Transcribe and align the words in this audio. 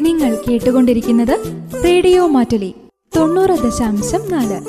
നിങ്ങൾ 0.00 0.38
കേട്ടുകൊണ്ടിരിക്കുന്നത് 0.48 1.62
റേഡിയോ 1.84 2.26
മാറ്റലി 2.26 2.74
തൊണ്ണൂറ് 3.16 3.50
ദശാംശം 3.50 4.20
നാല്. 4.30 4.60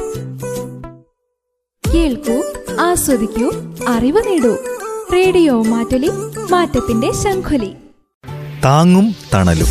കേൾക്കൂ 1.96 2.44
ആസ്വദിക്കൂ 2.80 3.52
അറിവ് 3.88 4.22
നേടൂ. 4.28 4.58
റേഡിയോ 5.14 5.64
മാറ്റലി 5.64 6.10
മാറ്റത്തിന്റെ 6.52 7.12
ശംഖുലി. 7.12 7.72
താങ്ങും 8.66 9.16
തണലും. 9.34 9.68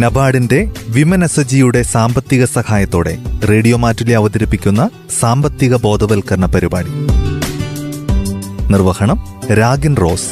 നബാർഡിന്റെ 0.00 0.72
വിമനസജിയുടെ 0.88 1.82
സാമ്പത്തിക 1.82 2.44
സഹായത്തോടെ 2.44 3.18
റേഡിയോ 3.48 3.76
മാറ്റുലി 3.76 4.12
അവതരിപ്പിക്കുന്ന 4.12 4.90
സാമ്പത്തിക 5.20 5.76
ബോധവൽക്കരണ 5.76 6.46
പരിപാടി. 6.46 6.90
നിർവഹണം 8.72 9.24
രാഗിൻ 9.52 9.96
റോസ്. 9.96 10.30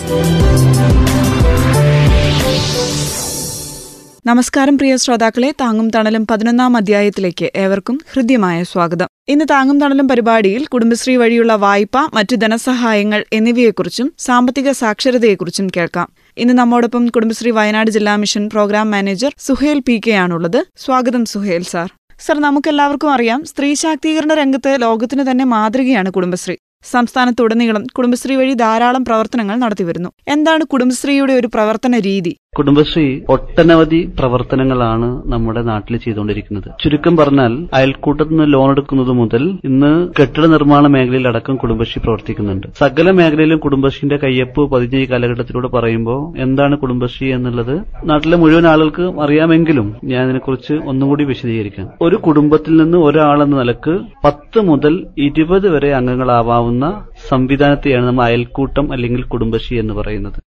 നമസ്കാരം 4.27 4.78
പ്രിയ 4.78 4.96
ശ്രോതാക്കളെ. 4.96 5.48
താങ്ങും 5.60 5.91
തണലും 5.91 6.27
പതിനൊന്നാം 6.30 6.77
അധ്യായത്തിലേക്ക് 6.77 7.51
ഏവർക്കും 7.56 8.01
ഹൃദ്യമായ 8.12 8.62
സ്വാഗതം. 8.62 9.09
ഇന്ന് 9.28 9.45
താങ്ങും 9.51 9.80
തണലും 9.80 10.09
പരിപാടിയിൽ 10.09 10.66
കുടുംബശ്രീ 10.66 11.16
വഴിയുള്ള 11.16 11.55
വായ്പ 11.55 11.96
മറ്റു 12.15 12.37
ധനസഹായങ്ങൾ 12.37 13.24
എന്നിവയെക്കുറിച്ചും 13.32 14.12
സാമ്പത്തിക 14.18 14.70
സാക്ഷരതയെക്കുറിച്ചും 14.70 15.68
കേൾക്കാം. 15.77 16.09
ഇന്ന് 16.37 16.55
നമ്മോടൊപ്പം 16.55 17.09
കുടുംബശ്രീ 17.09 17.51
വയനാട് 17.51 17.91
ജില്ലാ 17.91 18.16
mission 18.16 18.48
programme 18.48 18.91
manager 18.91 19.34
Suhail 19.38 19.80
P 19.88 20.01
K 20.06 20.10
ആണുള്ളത്. 20.10 20.60
സ്വാഗതം 20.77 21.24
സുഹേൽ 21.24 21.62
സാർ. 21.62 21.91
സർ 22.27 22.38
നമുക്കെല്ലാവർക്കും 22.41 23.12
അറിയാം 23.12 23.45
സ്ത്രീ 23.45 23.74
ശാക്തീകരണ 23.74 24.34
രംഗത്ത് 24.34 24.77
ലോകത്തിന് 24.80 25.30
തന്നെ 25.30 25.45
മാതൃകയാണ് 25.45 26.10
കുടുംബശ്രീ. 26.10 26.56
സംസ്ഥാനത്തുടനീളം 26.93 27.84
കുടുംബശ്രീ 27.96 28.34
വഴി 28.37 28.54
ധാരാളം 28.54 29.04
പ്രവർത്തനങ്ങൾ 29.04 29.56
നടത്തിവരുന്നു. 29.56 30.10
എന്താണ് 30.29 30.65
കുടുംബശ്രീയുടെ 30.65 31.32
ഒരു 31.32 31.46
പ്രവർത്തന 31.46 31.98
രീതി? 31.98 32.32
കുടുംബശ്രീ 32.59 33.21
ഒട്ടനവധി 33.29 34.01
പ്രവർത്തനങ്ങളാണ് 34.19 35.09
നമ്മുടെ 35.33 35.63
നാട്ടിൽ 35.63 35.97
ചെയ്തുകൊണ്ടിരിക്കുന്നത്. 35.97 36.69
ചുരുക്കം 36.83 37.16
പറഞ്ഞാൽ 37.16 37.52
അയൽക്കൂട്ടത്തിൽ 37.74 38.35
നിന്ന് 38.37 38.52
ലോൺ 38.52 38.71
എടുക്കുന്നത് 38.71 39.13
മുതൽ 39.21 39.43
ഇന്ന് 39.65 39.91
കെട്ടിട 40.19 40.45
നിർമ്മാണ 40.46 40.87
മേഖലയിൽ 40.87 41.29
അടക്കം 41.29 41.57
കുടുംബശ്രീ 41.57 42.02
പ്രവർത്തിക്കുന്നുണ്ട്. 42.05 42.66
സകല 42.83 43.11
മേഖലയിലും 43.11 43.59
കുടുംബശ്രീന്റെ 43.59 44.19
കയ്യൊപ്പ് 44.24 44.71
പതിഞ്ഞ 44.73 44.96
ഈ 44.96 45.07
കാലഘട്ടത്തിലൂടെ 45.11 45.69
പറയുമ്പോൾ 45.69 46.21
എന്താണ് 46.38 46.79
കുടുംബശ്രീ 46.79 47.33
എന്നുള്ളത് 47.33 47.74
നാട്ടിലെ 48.11 48.37
മുഴുവൻ 48.37 48.66
ആളുകൾക്ക് 48.66 49.21
അറിയാമെങ്കിലും 49.21 49.96
ഞാൻ 50.05 50.24
ഇതിനെക്കുറിച്ച് 50.24 50.74
ഒന്നുകൂടി 50.93 51.24
വിശദീകരിക്കാം. 51.24 51.89
ഒരു 52.02 52.16
കുടുംബത്തിൽ 52.16 52.77
നിന്ന് 52.83 52.99
ഒരാളെന്ന 52.99 53.57
നിലയ്ക്ക് 53.63 53.96
പത്ത് 54.24 54.61
മുതൽ 54.71 54.95
ഇരുപത് 55.18 55.68
വരെ 55.77 55.93
അംഗങ്ങളാവാവുന്ന 55.95 56.85
സംവിധാനത്തെയാണ് 57.29 58.07
നമ്മൾ 58.07 58.24
അയൽക്കൂട്ടം 58.24 58.93
അല്ലെങ്കിൽ 58.93 59.23
കുടുംബശ്രീ 59.35 59.79
എന്ന് 59.79 59.95
പറയുന്നത്. 59.95 60.41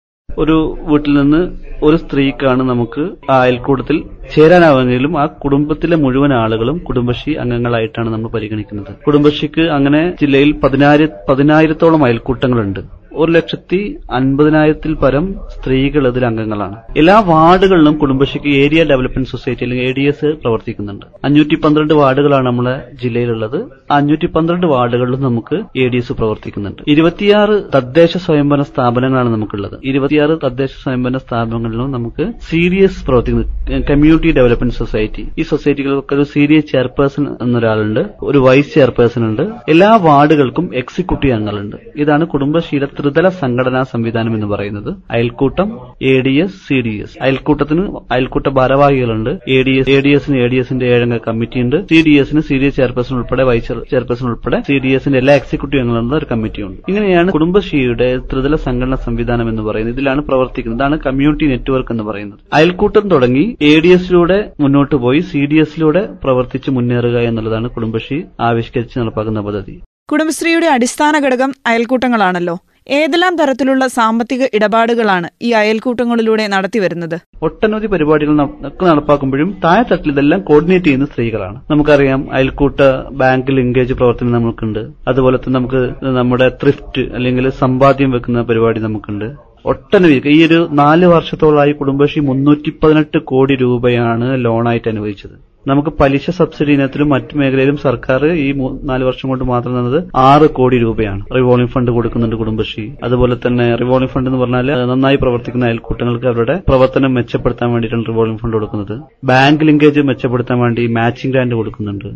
ഒരു 0.42 0.56
വീട്ടിൽ 0.88 1.12
നിന്ന് 1.14 1.42
ഒരു 1.81 1.98
സ്ത്രീക്കാണ് 2.04 2.64
നമുക്ക് 2.72 3.06
അയൽക്കൂട്ടത്തിൽ 3.38 4.00
ചേരാനാവുമെങ്കിലും 4.34 5.14
ആ 5.22 5.26
കുടുംബത്തിലെ 5.44 5.98
മുഴുവൻ 6.04 6.34
ആളുകളും 6.42 6.78
കുടുംബശ്രീ 6.88 7.34
അംഗങ്ങളായിട്ടാണ് 7.44 8.09
നമ്മൾ 8.14 8.30
പരിഗണിക്കുന്നത്. 8.36 8.92
കുടുംബശ്രീക്ക് 9.08 9.66
അങ്ങനെ 9.78 10.04
ജില്ലയിൽ 10.22 10.52
പതിനായിര 10.66 11.08
പതിനായിരത്തോളം 11.31 12.04
അയൽക്കൂട്ടങ്ങളുണ്ട്. 12.09 12.84
ഒരു 13.22 13.31
ലക്ഷത്തി 13.36 13.78
അൻപതിനായിരത്തിൽ 14.18 14.94
പരം 15.02 15.26
സ്ത്രീകൾ 15.52 16.08
ഇതിൽ 16.09 16.26
അംഗങ്ങളാണ്. 16.30 16.78
എല്ലാ 17.02 17.20
വാർഡുകളിലും 17.30 17.94
കുടുംബശ്രീക്ക് 18.02 18.50
ഏരിയ 18.62 18.81
ഡെവലപ്മെന്റ് 18.90 19.30
സൊസൈറ്റി 19.34 19.64
അല്ലെങ്കിൽ 19.66 19.86
എ 19.90 19.92
ഡി 19.98 20.03
എസ് 20.12 20.30
പ്രവർത്തിക്കുന്നുണ്ട്. 20.42 21.06
അഞ്ഞൂറ്റി 21.28 21.56
പന്ത്രണ്ട് 21.64 21.94
വാർഡുകളാണ് 22.00 22.46
നമ്മുടെ 22.50 22.73
ജില്ലയിലുള്ളത്. 23.03 23.58
അഞ്ഞൂറ്റി 23.98 24.28
പന്ത്രണ്ട് 24.36 24.66
വാർഡുകളിലും 24.73 25.22
നമുക്ക് 25.22 25.56
എ 25.84 25.86
ഡി 25.94 25.98
എസ് 25.98 26.14
പ്രവർത്തിക്കുന്നുണ്ട്. 26.20 26.81
ഇരുപത്തിയാറ് 26.94 27.56
തദ്ദേശ 27.76 28.12
സ്വയംഭരണ 28.26 28.66
സ്ഥാപനങ്ങളാണ് 28.72 29.31
നമുക്കുള്ളത്. 29.36 29.78
ഇരുപത്തിയാറ് 29.92 30.36
തദ്ദേശ 30.46 30.73
സ്വയംഭരണ 30.84 31.18
സ്ഥാപനങ്ങളിലും 31.26 31.90
നമുക്ക് 31.92 32.26
സി 32.50 32.62
ഡി 32.73 32.81
പ്രവർത്തിക്കുന്നത് 33.08 33.81
കമ്മ്യൂണിറ്റി 33.92 34.14
ഡെവലപ്മെന്റ് 34.23 34.75
സൊസൈറ്റി 34.75 35.25
ഈ 35.39 35.41
സൊസൈറ്റികൾക്ക് 35.41 36.16
ഒരു 36.16 36.23
സീനിയർ 36.23 36.61
എസ് 36.63 36.71
ചെയർപേഴ്സൺ 36.71 37.27
എന്നൊരാളുണ്ട് 37.41 38.05
ഒരു 38.23 38.38
വൈസ് 38.38 38.73
ചെയർപേഴ്സൺ 38.73 39.25
ഉണ്ട്. 39.25 39.41
എല്ലാ 39.69 39.95
വാർഡുകൾക്കും 39.95 40.69
എക്സിക്യൂട്ടീവ് 40.73 41.34
അംഗങ്ങളുണ്ട്. 41.34 41.75
ഇതാണ് 41.95 42.28
കുടുംബശീല 42.28 42.85
ത്രിതല 42.85 43.29
സംഘടനാ 43.29 43.84
സംവിധാനം 43.84 44.34
എന്ന് 44.34 44.47
പറയുന്നത്. 44.47 44.95
അയൽക്കൂട്ടം 45.12 45.79
A 46.01 46.22
D 46.22 46.34
S 46.44 46.67
C 46.67 46.81
D 46.81 47.01
S 47.01 47.17
അയൽക്കൂട്ടത്തിന് 47.22 47.81
അയൽക്കൂട്ട 48.12 48.47
ഭാരവാഹികളുണ്ട്. 48.47 49.29
A 49.29 49.63
D 49.63 49.79
S 49.79 49.90
A 49.90 50.01
D 50.01 50.09
എസിന് 50.09 50.38
എ 50.38 50.47
ഡി 50.47 50.56
എസിന്റെ 50.56 50.85
ഏഴംഗ 50.85 51.17
കമ്മിറ്റി 51.17 51.59
ഉണ്ട്. 51.59 51.75
സി 51.75 52.03
ഡി 52.07 52.09
എസിന് 52.09 52.40
സി 52.40 52.57
ഡി 52.57 52.66
എസ് 52.66 52.75
ചെയർപേഴ്സൺ 52.75 53.16
ഉൾപ്പെടെ 53.16 53.44
വൈസ് 53.44 53.67
ചെയർപേഴ്സൺ 53.67 54.28
ഉൾപ്പെടെ 54.28 54.59
സി 54.61 54.78
ഡി 54.78 54.88
എസിന്റെ 54.88 55.19
എല്ലാ 55.19 55.35
എക്സിക്യൂട്ടീവ് 55.35 55.81
അംഗങ്ങളുള്ള 55.84 56.16
ഒരു 56.16 56.25
കമ്മിറ്റിയുണ്ട് 56.31 56.81
ഇങ്ങനെയാണ് 56.90 57.31
കുടുംബശ്രീയുടെ 57.31 58.17
ത്രിതല 58.17 58.56
സംഘടനാ 58.56 58.95
സംവിധാനം 58.95 59.50
എന്ന് 59.50 59.61
പറയുന്നത്. 59.61 59.95
ഇതിലാണ് 59.95 60.22
പ്രവർത്തിക്കുന്നത്. 60.22 60.75
ഇതാണ് 60.75 61.00
കമ്മ്യൂണിറ്റി 61.00 61.45
നെറ്റ്വർക്ക് 61.45 61.91
എന്ന് 61.91 62.03
പറയുന്നത്. 62.03 62.40
അയൽക്കൂട്ടം 62.53 63.09
തുടങ്ങി 63.09 63.57
എ 63.61 63.79
ഡി 63.79 63.88
എസിലൂടെ 64.05 64.38
മുന്നോട്ട് 64.63 64.95
പോയി 65.03 65.19
സി 65.29 65.39
ഡി 65.51 65.57
എസിലൂടെ 65.61 66.01
പ്രവർത്തിച്ച് 66.23 66.69
മുന്നേറുക 66.75 67.17
എന്നുള്ളതാണ് 67.29 67.67
കുടുംബശ്രീ 67.75 68.17
ആവിഷ്കരിച്ച് 68.47 68.95
നടപ്പാക്കുന്ന 68.99 69.41
പദ്ധതി. 69.47 69.73
കുടുംബശ്രീയുടെ 70.11 70.67
അടിസ്ഥാന 70.73 71.19
ഘടകം 71.25 71.51
അയൽക്കൂട്ടങ്ങളാണല്ലോ. 71.69 72.55
ഏതെല്ലാം 72.97 73.33
തരത്തിലുള്ള 73.39 73.83
സാമ്പത്തിക 73.95 74.43
ഇടപാടുകളാണ് 74.57 75.27
ഈ 75.47 75.51
അയൽക്കൂട്ടങ്ങളിലൂടെ 75.61 76.43
നടത്തിവരുന്നത്? 76.53 77.16
ഒട്ടനവധി 77.47 77.88
പരിപാടികൾ 77.93 78.35
ഒക്കെ 78.69 78.85
നടപ്പാക്കുമ്പോഴും 78.89 79.49
താഴെത്തട്ടിൽ 79.63 80.11
ഇതെല്ലാം 80.13 80.41
കോർഡിനേറ്റ് 80.49 80.87
ചെയ്യുന്ന 80.89 81.07
സ്ത്രീകളാണ്. 81.13 81.57
നമുക്കറിയാം 81.72 82.22
അയൽക്കൂട്ട 82.39 82.79
ബാങ്ക് 83.23 83.51
ലിങ്കേജ് 83.59 83.97
പ്രവർത്തനം 84.01 84.37
നമുക്കുണ്ട്. 84.37 84.81
അതുപോലെ 85.13 85.39
തന്നെ 85.39 85.57
നമുക്ക് 85.59 85.81
നമ്മുടെ 86.19 86.49
ത്രിഫ്റ്റ് 86.63 87.05
അല്ലെങ്കിൽ 87.17 87.47
സമ്പാദ്യം 87.63 88.13
വെക്കുന്ന 88.17 88.43
പരിപാടി 88.51 88.81
നമുക്കുണ്ട്. 88.87 89.27
ഒട്ടനവധി 89.72 90.30
ഈ 90.36 90.46
ഒരു 90.48 90.58
നാല് 90.80 91.06
വർഷത്തോളമായി 91.06 91.72
കുടുംബശ്രീ 91.72 92.22
മുന്നൂറ്റി 92.30 92.72
പതിനെട്ട് 92.84 93.18
കോടി 93.31 93.56
രൂപയാണ് 93.56 94.46
ലോണായിട്ട് 94.46 94.90
അനുവദിച്ചത്. 94.90 95.36
നമുക്ക് 95.70 95.92
പലിശ 96.00 96.30
സബ്സിഡി 96.30 96.72
ഇനത്തിലും 96.72 97.09
മറ്റു 97.09 97.38
മേഖലയിലും 97.38 97.78
സർക്കാർ 97.78 98.26
ഈ 98.26 98.48
നാല് 98.90 99.03
വർഷം 99.03 99.30
കൊണ്ട് 99.30 99.44
മാത്രം 99.44 99.72
തന്നത് 99.78 99.98
ആറ് 100.16 100.48
കോടി 100.58 100.78
രൂപയാണ്. 100.78 101.22
റിവോളിംഗ് 101.38 101.72
ഫണ്ട് 101.72 101.92
കൊടുക്കുന്നുണ്ട് 101.92 102.36
കുടുംബശ്രീ. 102.36 102.86
അതുപോലെ 103.03 103.38
തന്നെ 103.48 103.76
റിവോളിംഗ് 103.76 104.12
ഫണ്ട് 104.12 104.30
എന്ന് 104.30 104.42
പറഞ്ഞാൽ 104.42 104.70
നന്നായി 104.92 105.16
പ്രവർത്തിക്കുന്ന 105.16 105.66
അയൽക്കൂട്ടങ്ങൾക്ക് 105.66 106.26
അവരുടെ 106.34 106.58
പ്രവർത്തനം 106.70 107.14
മെച്ചപ്പെടുത്താൻ 107.14 107.72
വേണ്ടിയിട്ടാണ് 107.74 108.06
റിവോൾവിംഗ് 108.12 108.42
ഫണ്ട് 108.42 108.56
കൊടുക്കുന്നത്. 108.58 108.96
ബാങ്ക് 109.32 109.66
ലിങ്കേജ് 109.66 110.08
മെച്ചപ്പെടുത്താൻ 110.12 110.59
വേണ്ടി 110.59 110.88
മാച്ചിംഗ് 111.00 111.34
ഗ്രാന്റ് 111.36 111.56
കൊടുക്കുന്നുണ്ട്. 111.56 112.09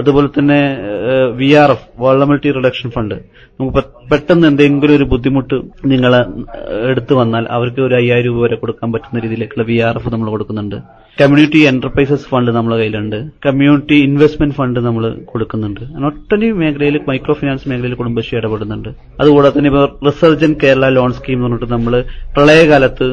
അതുപോലെ 0.00 0.28
തന്നെ 0.36 0.58
V 1.40 1.48
R 1.62 1.70
F 1.74 1.86
vulnerability 2.02 2.50
reduction 2.56 2.88
fund 2.94 3.14
നമുക്ക് 3.58 3.82
പെട്ടെന്ന് 4.10 4.46
എന്തെങ്കിലും 4.50 4.94
ഒരു 4.98 5.06
ബുദ്ധിമുട്ട് 5.12 5.56
നിങ്ങൾ 5.92 6.12
എടുത്തു 6.90 7.14
വന്നാൽ 7.20 7.44
അവർക്ക് 7.56 7.80
ഒരു 7.86 7.94
അയ്യായിരം 8.00 8.26
രൂപ 8.28 8.40
വരെ 8.44 8.56
കൊടുക്കാൻ 8.62 8.88
പറ്റുന്ന 8.94 9.22
രീതിയിലേക്കുള്ള 9.24 9.66
വി 9.70 9.76
ആർ 9.88 9.96
എഫ് 10.00 10.12
നമ്മൾ 10.14 10.28
കൊടുക്കുന്നുണ്ട്. 10.34 10.76
കമ്മ്യൂണിറ്റി 11.20 11.60
എന്റർപ്രൈസസ് 11.70 12.26
ഫണ്ട് 12.30 12.50
നമ്മുടെ 12.56 12.76
കയ്യിലുണ്ട്. 12.80 13.18
കമ്മ്യൂണിറ്റി 13.46 13.98
ഇൻവെസ്റ്റ്മെന്റ് 14.08 14.56
ഫണ്ട് 14.58 14.80
നമ്മൾ 14.86 15.04
കൊടുക്കുന്നുണ്ട്. 15.32 15.82
ഒട്ടനവധി 16.08 16.48
മേഖലയിൽ 16.62 16.98
മൈക്രോ 17.10 17.36
ഫിനാൻസ് 17.42 17.68
മേഖലയിൽ 17.72 17.94
കുടുംബശ്രീ 18.00 18.38
ഇടപെടുന്നുണ്ട്. 18.40 18.90
അതുകൂടാതെ 19.20 19.54
തന്നെ 19.58 19.70
ഇപ്പോൾ 19.72 19.86
റിസർജൻ 20.08 20.54
കേരള 20.64 20.88
ലോൺ 20.98 21.12
സ്കീം 21.18 21.38
എന്ന് 21.38 21.48
പറഞ്ഞിട്ട് 21.48 21.74
നമ്മൾ 21.76 21.94
പ്രളയകാലത്ത് 22.36 23.08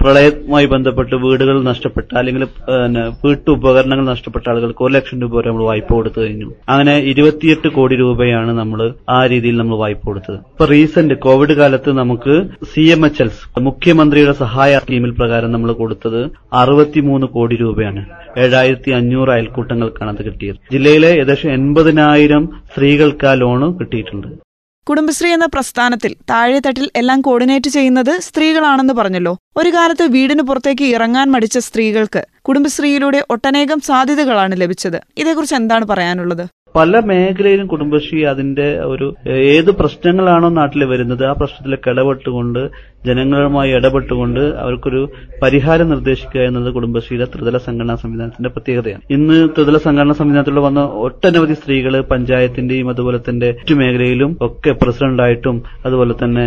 പ്രളയവുമായി 0.00 0.66
ബന്ധപ്പെട്ട് 0.72 1.14
വീടുകൾ 1.24 1.56
നഷ്ടപ്പെട്ട 1.68 2.08
അല്ലെങ്കിൽ 2.20 2.44
വീട്ടുപകരണങ്ങൾ 3.24 4.06
നഷ്ടപ്പെട്ട 4.12 4.44
ആളുകൾക്ക് 4.52 4.82
ഒരു 4.86 4.92
ലക്ഷം 4.96 5.20
രൂപ 5.22 5.32
വരെ 5.38 5.48
നമ്മൾ 5.50 5.64
വായ്പ 5.70 5.88
കൊടുത്തു 5.98 6.18
കഴിഞ്ഞു. 6.20 6.48
അങ്ങനെ 6.72 6.94
ഇരുപത്തിയെട്ട് 7.12 7.68
കോടി 7.76 7.96
രൂപയാണ് 8.02 8.52
നമ്മൾ 8.60 8.80
ആ 9.16 9.18
രീതിയിൽ 9.32 9.56
നമ്മൾ 9.62 9.78
വായ്പ 9.84 10.02
കൊടുത്തത്. 10.10 10.38
ഇപ്പൊ 10.52 10.66
റീസെന്റ് 10.74 11.18
കോവിഡ് 11.26 11.56
കാലത്ത് 11.60 11.92
നമുക്ക് 12.02 12.36
സി 12.72 12.84
എം 12.96 13.02
എച്ച് 13.08 13.22
എൽസ് 13.24 13.42
മുഖ്യമന്ത്രിയുടെ 13.68 14.36
സഹായ 14.44 14.78
സ്കീമിൽ 14.84 15.12
പ്രകാരം 15.20 15.52
നമ്മൾ 15.56 15.72
കൊടുത്തത് 15.82 16.20
അറുപത്തിമൂന്ന് 16.62 17.28
കോടി 17.36 17.56
രൂപയാണ്. 17.64 18.02
ഏഴായിരത്തി 18.44 18.90
അഞ്ഞൂറ് 19.00 19.30
അയൽക്കൂട്ടങ്ങൾക്കാണ് 19.36 20.10
അത് 20.16 20.22
കിട്ടിയത്. 20.28 20.58
ജില്ലയിലെ 20.74 21.10
ഏകദേശം 21.16 21.52
എൺപതിനായിരം 21.58 22.44
സ്ത്രീകൾക്ക് 22.72 23.26
ആ 23.30 23.34
ലോണ് 23.44 23.66
കിട്ടിയിട്ടുണ്ട്. 23.80 24.28
കുടുംബശ്രീ 24.88 25.28
എന്ന 25.30 25.46
പ്രസ്ഥാനത്തിൽ 25.46 26.16
താഴെത്തട്ടിൽ 26.30 26.90
എല്ലാം 26.96 27.20
കോർഡിനേറ്റ് 27.20 27.70
ചെയ്യുന്നത് 27.70 28.20
സ്ത്രീകളാണെന്ന് 28.20 28.94
പറഞ്ഞല്ലോ. 28.94 29.38
ഒരു 29.56 29.70
കാലത്ത് 29.74 30.02
വീടിന് 30.02 30.42
പുറത്തേക്ക് 30.42 30.84
ഇറങ്ങാൻ 30.84 31.30
മടിച്ച 31.30 31.58
സ്ത്രീകൾക്ക് 31.58 32.22
കുടുംബശ്രീയിലൂടെ 32.42 33.24
ഒട്ടനേകം 33.30 33.80
സാധ്യതകളാണ് 33.80 34.60
ലഭിച്ചത്. 34.60 34.98
ഇതേക്കുറിച്ച് 35.18 35.54
എന്താണ് 35.54 35.84
പറയാനുള്ളത്? 35.84 36.44
പല 36.74 37.00
മേഖലയിലും 37.08 37.66
കുടുംബശ്രീ 37.72 38.20
അതിന്റെ 38.30 38.66
ഒരു 38.92 39.06
ഏത് 39.56 39.70
പ്രശ്നങ്ങളാണോ 39.80 40.48
നാട്ടിൽ 40.60 40.82
വരുന്നത് 40.92 41.22
ആ 41.30 41.32
പ്രശ്നത്തിലേക്ക് 41.40 41.88
ഇടപെട്ടുകൊണ്ട് 41.92 42.60
ജനങ്ങളുമായി 43.08 43.70
ഇടപെട്ടുകൊണ്ട് 43.78 44.40
അവർക്കൊരു 44.62 45.00
പരിഹാരം 45.42 45.88
നിർദ്ദേശിക്കുക 45.92 46.40
എന്നത് 46.50 46.68
കുടുംബശ്രീയുടെ 46.76 47.26
ത്രിതല 47.32 47.56
സംഘടനാ 47.66 47.94
സംവിധാനത്തിന്റെ 48.02 48.50
പ്രത്യേകതയാണ്. 48.54 49.02
ഇന്ന് 49.16 49.36
ത്രിതല 49.56 49.78
സംഘടനാ 49.86 50.14
സംവിധാനത്തിലൂടെ 50.20 50.64
വന്ന 50.66 50.82
ഒട്ടനവധി 51.06 51.56
സ്ത്രീകൾ 51.60 51.94
പഞ്ചായത്തിന്റെയും 52.12 52.88
അതുപോലെ 52.94 53.20
തന്നെ 53.28 53.50
മറ്റു 53.58 53.74
മേഖലയിലും 53.80 54.30
ഒക്കെ 54.46 54.72
പ്രസിഡന്റായിട്ടും 54.82 55.56
അതുപോലെ 55.86 56.14
തന്നെ 56.22 56.46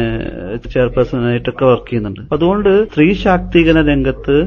ചെയർപേഴ്സണായിട്ടൊക്കെ 0.74 1.66
വർക്ക് 1.72 1.90
ചെയ്യുന്നുണ്ട്. 1.90 2.22
അതുകൊണ്ട് 2.38 2.72
സ്ത്രീ 2.92 3.08
ശാക്തീകരണ 3.26 3.84
രംഗത്ത് 3.92 4.38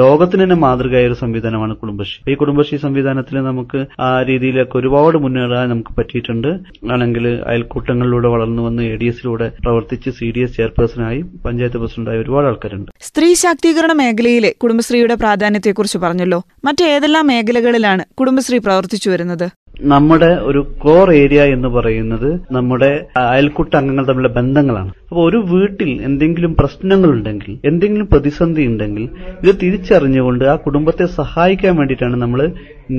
ലോകത്തിന് 0.00 0.42
തന്നെ 0.44 0.58
മാതൃകയായ 0.66 1.10
ഒരു 1.12 1.18
സംവിധാനമാണ് 1.22 1.76
കുടുംബശ്രീ. 1.84 2.18
ഈ 2.32 2.36
കുടുംബശ്രീ 2.42 2.78
സംവിധാനത്തിൽ 2.86 3.38
നമുക്ക് 3.50 3.82
ആ 4.08 4.10
രീതിയിലൊക്കെ 4.32 4.76
ഒരുപാട് 4.82 5.16
മുന്നേറാൻ 5.30 5.66
നമുക്ക് 5.72 5.92
പറ്റിയിട്ടുണ്ട്. 5.98 6.48
ആണെങ്കിൽ 6.94 7.24
അയൽക്കൂട്ടങ്ങളിലൂടെ 7.50 8.28
വളർന്നു 8.34 8.62
വന്ന് 8.66 8.82
എ 8.92 8.94
ഡി 9.00 9.08
എസിലൂടെ 9.10 9.48
പ്രവർത്തിച്ച് 9.64 10.10
സി 10.18 10.28
ഡി 10.36 10.42
എസ് 10.46 10.56
ചെയർപേഴ്സണായി 10.58 11.20
പഞ്ചായത്ത് 11.44 11.80
പ്രസിഡന്റായി 11.82 12.22
ഒരുപാട് 12.24 12.48
ആൾക്കാരുണ്ട്. 12.50 12.90
സ്ത്രീ 13.08 13.30
ശാക്തീകരണ 13.44 13.92
മേഖലയിലെ 14.02 14.52
കുടുംബശ്രീയുടെ 14.64 15.16
പ്രാധാന്യത്തെക്കുറിച്ച് 15.22 16.00
പറഞ്ഞല്ലോ. 16.04 16.40
മറ്റേതെല്ലാം 16.68 17.26
മേഖലകളിലാണ് 17.32 18.04
കുടുംബശ്രീ 18.20 18.60
പ്രവർത്തിച്ചു 18.68 19.10
വരുന്നത്? 19.14 19.48
നമ്മുടെ 19.92 20.28
ഒരു 20.48 20.60
കോർ 20.82 21.08
ഏരിയ 21.18 21.42
എന്ന് 21.56 21.68
പറയുന്നത് 21.68 22.30
നമ്മുടെ 22.56 22.90
അയൽക്കൂട്ട 23.20 23.72
അംഗങ്ങൾ 23.78 24.04
തമ്മിലുള്ള 24.08 24.30
ബന്ധങ്ങളാണ്. 24.38 24.90
അപ്പോൾ 25.10 25.22
ഒരു 25.28 25.38
വീട്ടിൽ 25.52 25.90
എന്തെങ്കിലും 26.08 26.52
പ്രശ്നങ്ങളുണ്ടെങ്കിൽ 26.58 27.52
എന്തെങ്കിലും 27.70 28.08
പ്രതിസന്ധി 28.12 28.64
ഉണ്ടെങ്കിൽ 28.70 29.04
ഇത് 29.42 29.52
തിരിച്ചറിഞ്ഞുകൊണ്ട് 29.62 30.44
ആ 30.44 30.56
കുടുംബത്തെ 30.66 31.06
സഹായിക്കാൻ 31.20 31.76
വേണ്ടിയിട്ടാണ് 31.80 32.18
നമ്മൾ 32.24 32.42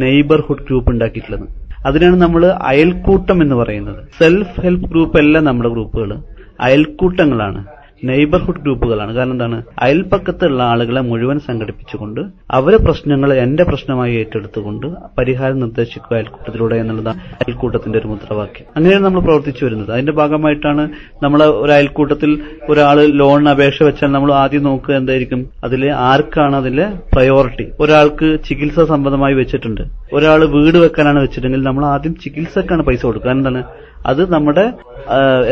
നെയ്ബർഹുഡ് 0.04 0.66
ഗ്രൂപ്പ് 0.69 0.92
ഉണ്ടാക്കിയിട്ടുള്ളത്. 0.92 1.45
അതിനാണ് 1.86 2.16
നമ്മൾ 2.16 2.45
അയൽക്കൂട്ടം 2.45 3.42
എന്ന് 3.42 3.56
പറയുന്നത്. 3.56 4.07
സെൽഫ് 4.19 4.62
ഹെൽപ്പ് 4.62 4.89
ഗ്രൂപ്പ് 4.89 5.18
അല്ല 5.18 5.39
നമ്മുടെ 5.39 5.69
ഗ്രൂപ്പുകൾ 5.69 6.12
അയൽക്കൂട്ടങ്ങളാണ്. 6.60 7.62
നെയ്ബർഹുഡ് 8.09 8.62
ഗ്രൂപ്പുകളാണ്. 8.65 9.12
കാരണം 9.15 9.33
എന്താണ്? 9.36 9.57
അയൽപ്പക്കത്തുള്ള 9.86 10.62
ആളുകളെ 10.71 11.01
മുഴുവൻ 11.09 11.39
സംഘടിപ്പിച്ചുകൊണ്ട് 11.48 12.21
അവരെ 12.57 12.77
പ്രശ്നങ്ങൾ 12.86 13.33
എന്റെ 13.44 13.63
പ്രശ്നമായി 13.69 14.13
ഏറ്റെടുത്തുകൊണ്ട് 14.21 14.88
പരിഹാരം 15.18 15.59
നിർദ്ദേശിക്കുക 15.63 16.15
അയൽക്കൂട്ടത്തിലൂടെ 16.19 16.75
എന്നുള്ളതാണ് 16.75 17.19
അയൽക്കൂട്ടത്തിന്റെ 17.42 18.00
ഒരു 18.00 18.07
മുദ്രാവാക്യം. 18.07 18.68
അങ്ങനെയാണ് 18.75 19.06
നമ്മൾ 19.06 19.21
പ്രവർത്തിച്ചു 19.27 19.65
വരുന്നത്. 19.65 19.92
അതിന്റെ 19.92 20.12
ഭാഗമായിട്ടാണ് 20.12 20.86
നമ്മൾ 21.24 21.44
ഒരു 21.63 21.71
അയൽക്കൂട്ടത്തിൽ 21.77 22.31
ഒരാൾ 22.69 23.00
ലോണിന് 23.21 23.50
അപേക്ഷ 23.50 23.83
വെച്ചാൽ 23.83 24.12
നമ്മൾ 24.18 24.33
ആദ്യം 24.33 24.63
നോക്കുക 24.63 24.95
എന്തായിരിക്കും? 25.01 25.44
അതിൽ 25.63 25.83
ആർക്കാണ് 26.09 26.56
അതിലെ 26.62 26.88
പ്രയോറിറ്റി 27.13 27.68
ഒരാൾക്ക് 27.80 28.30
ചികിത്സ 28.50 28.80
സംബന്ധമായി 28.94 29.33
വെച്ചിട്ടുണ്ട്. 29.33 29.83
ഒരാൾ 30.13 30.39
വീട് 30.57 30.77
വെക്കാനാണ് 30.77 31.19
വെച്ചിട്ടുണ്ടെങ്കിൽ 31.19 31.68
നമ്മൾ 31.69 31.86
ആദ്യം 31.86 32.15
ചികിത്സക്കാണ് 32.24 32.83
പൈസ 32.89 33.01
കൊടുക്കുക. 33.06 33.31
എന്താണ്? 33.31 33.63
അത് 34.06 34.21
നമ്മുടെ 34.33 34.63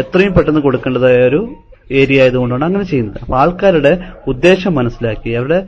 എത്രയും 0.01 0.31
പെട്ടെന്ന് 0.33 0.61
കൊടുക്കേണ്ടതായ 0.61 1.17
ഒരു 1.31 1.41
ഏരിയ 1.91 2.21
ആയതുകൊണ്ടാണ് 2.21 2.65
അങ്ങനെ 2.65 2.83
ചെയ്യുന്നത്. 2.83 3.17
അപ്പൊ 3.21 3.37
ആൾക്കാരുടെ 3.37 3.99
ഉദ്ദേശം 4.27 4.75
മനസ്സിലാക്കി 4.75 5.29
അവരുടെ 5.29 5.59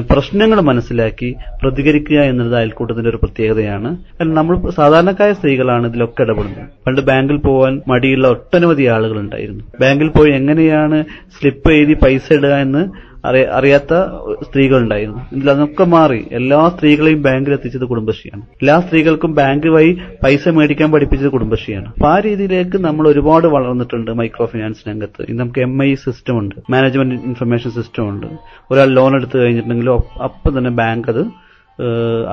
പ്രശ്നങ്ങൾ 0.00 0.60
മനസ്സിലാക്കി 0.60 1.34
പ്രതികരിക്കുക 1.62 2.16
എന്നുള്ളത് 2.16 2.58
അയൽക്കൂട്ടത്തിന്റെ 2.58 3.10
ഒരു 3.10 3.16
പ്രത്യേകതയാണ്. 3.16 3.96
കാരണം 3.96 4.34
നമ്മൾ 4.34 4.70
സാധാരണക്കായ 4.70 5.32
സ്ത്രീകളാണ് 5.32 5.86
ഇതിലൊക്കെ 5.86 6.22
ഇടപെടുന്നത്. 6.22 6.68
പണ്ട് 6.86 7.00
ബാങ്കിൽ 7.00 7.36
പോകാൻ 7.36 7.82
മടിയുള്ള 7.88 8.28
ഒട്ടനവധി 8.28 8.84
ആളുകൾ 8.84 9.18
ഉണ്ടായിരുന്നു. 9.18 9.64
ബാങ്കിൽ 9.80 10.08
പോയി 10.08 10.32
എങ്ങനെയാണ് 10.32 11.04
സ്ലിപ്പ് 11.38 11.72
എഴുതി 11.72 11.94
പൈസ 11.94 12.32
ഇടുക 12.32 12.54
എന്ന് 12.66 13.13
അറിയാത്ത 13.58 13.94
സ്ത്രീകളുണ്ടായിരുന്നു. 14.42 15.20
ഇതിൽ 15.32 15.50
അതൊക്കെ 15.50 15.84
മാറി. 15.84 16.20
എല്ലാ 16.32 16.68
സ്ത്രീകളെയും 16.68 17.22
ബാങ്കിൽ 17.22 17.52
എത്തിച്ചത് 17.52 17.84
കുടുംബശ്രീയാണ്. 17.84 18.42
എല്ലാ 18.62 18.80
സ്ത്രീകൾക്കും 18.80 19.34
ബാങ്ക് 19.34 19.66
വഴി 19.66 19.92
പൈസ 20.24 20.48
മേടിക്കാൻ 20.48 20.92
പഠിപ്പിച്ചത് 20.92 21.28
കുടുംബശ്രീയാണ്. 21.28 21.86
അപ്പൊ 21.86 22.08
ആ 22.08 22.18
രീതിയിലേക്ക് 22.18 22.78
നമ്മൾ 22.84 23.08
ഒരുപാട് 23.08 23.46
വളർന്നിട്ടുണ്ട് 23.46 24.10
മൈക്രോ 24.10 24.46
ഫിനാൻസ് 24.46 24.88
രംഗത്ത്. 24.88 25.22
ഇന്ന് 25.28 25.40
നമുക്ക് 25.42 25.60
എം 25.60 25.84
ഐ 25.84 25.94
സിസ്റ്റം 25.94 26.38
ഉണ്ട്. 26.38 26.54
മാനേജ്മെന്റ് 26.70 27.14
ഇൻഫർമേഷൻ 27.14 27.70
സിസ്റ്റം 27.70 28.08
ഉണ്ട്. 28.08 28.26
ഒരാൾ 28.70 28.86
ലോൺ 28.86 29.14
എടുത്തു 29.14 29.38
കഴിഞ്ഞിട്ടുണ്ടെങ്കിൽ 29.38 29.90
അപ്പം 30.22 30.58
തന്നെ 30.58 30.70
ബാങ്ക് 30.70 31.08
അത് 31.08 31.22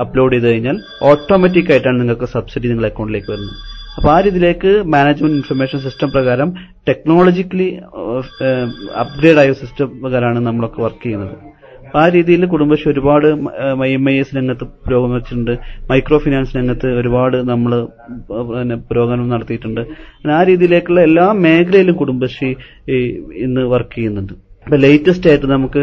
അപ്ലോഡ് 0.00 0.32
ചെയ്ത് 0.32 0.48
കഴിഞ്ഞാൽ 0.48 0.76
ഓട്ടോമാറ്റിക് 1.02 1.70
ആയിട്ടാണ് 1.70 2.00
നിങ്ങൾക്ക് 2.00 2.24
സബ്സിഡി 2.24 2.66
നിങ്ങളുടെ 2.68 2.90
അക്കൗണ്ടിലേക്ക് 2.92 3.30
വരുന്നത്. 3.32 3.81
അപ്പൊ 3.96 4.08
ആ 4.14 4.18
രീതിയിലേക്ക് 4.26 4.70
മാനേജ്മെന്റ് 4.94 5.38
ഇൻഫർമേഷൻ 5.40 5.78
സിസ്റ്റം 5.86 6.10
പ്രകാരം 6.16 6.48
ടെക്നോളജിക്കലി 6.88 7.66
അപ്ഗ്രേഡ് 9.02 9.40
ആയ 9.42 9.52
സിസ്റ്റം 9.62 9.88
പ്രകാരമാണ് 10.02 10.40
നമ്മളൊക്കെ 10.46 10.80
വർക്ക് 10.84 11.02
ചെയ്യുന്നത്. 11.06 11.34
ആ 12.00 12.02
രീതിയിൽ 12.14 12.42
കുടുംബശ്രീ 12.52 12.88
ഒരുപാട് 12.92 13.26
ഐ 13.86 13.88
എം 13.96 14.04
ഐ 14.12 14.14
എസ് 14.20 14.36
രംഗത്ത് 14.36 14.64
പുരോഗമിച്ചിട്ടുണ്ട് 14.84 15.52
മൈക്രോ 15.90 16.18
ഫിനാൻസ് 16.26 16.56
രംഗത്ത് 16.58 16.88
ഒരുപാട് 17.00 17.36
നമ്മൾ 17.50 17.72
പുരോഗമനം 18.88 19.28
നടത്തിയിട്ടുണ്ട്. 19.34 19.82
ആ 20.38 20.40
രീതിയിലേക്കുള്ള 20.50 21.02
എല്ലാ 21.08 21.26
മേഖലയിലും 21.46 21.98
കുടുംബശ്രീ 22.02 22.50
ഇന്ന് 23.46 23.64
വർക്ക് 23.74 23.94
ചെയ്യുന്നുണ്ട്. 23.98 24.34
ഇപ്പൊ 24.66 24.76
ലേറ്റസ്റ്റ് 24.86 25.28
ആയിട്ട് 25.30 25.46
നമുക്ക് 25.54 25.82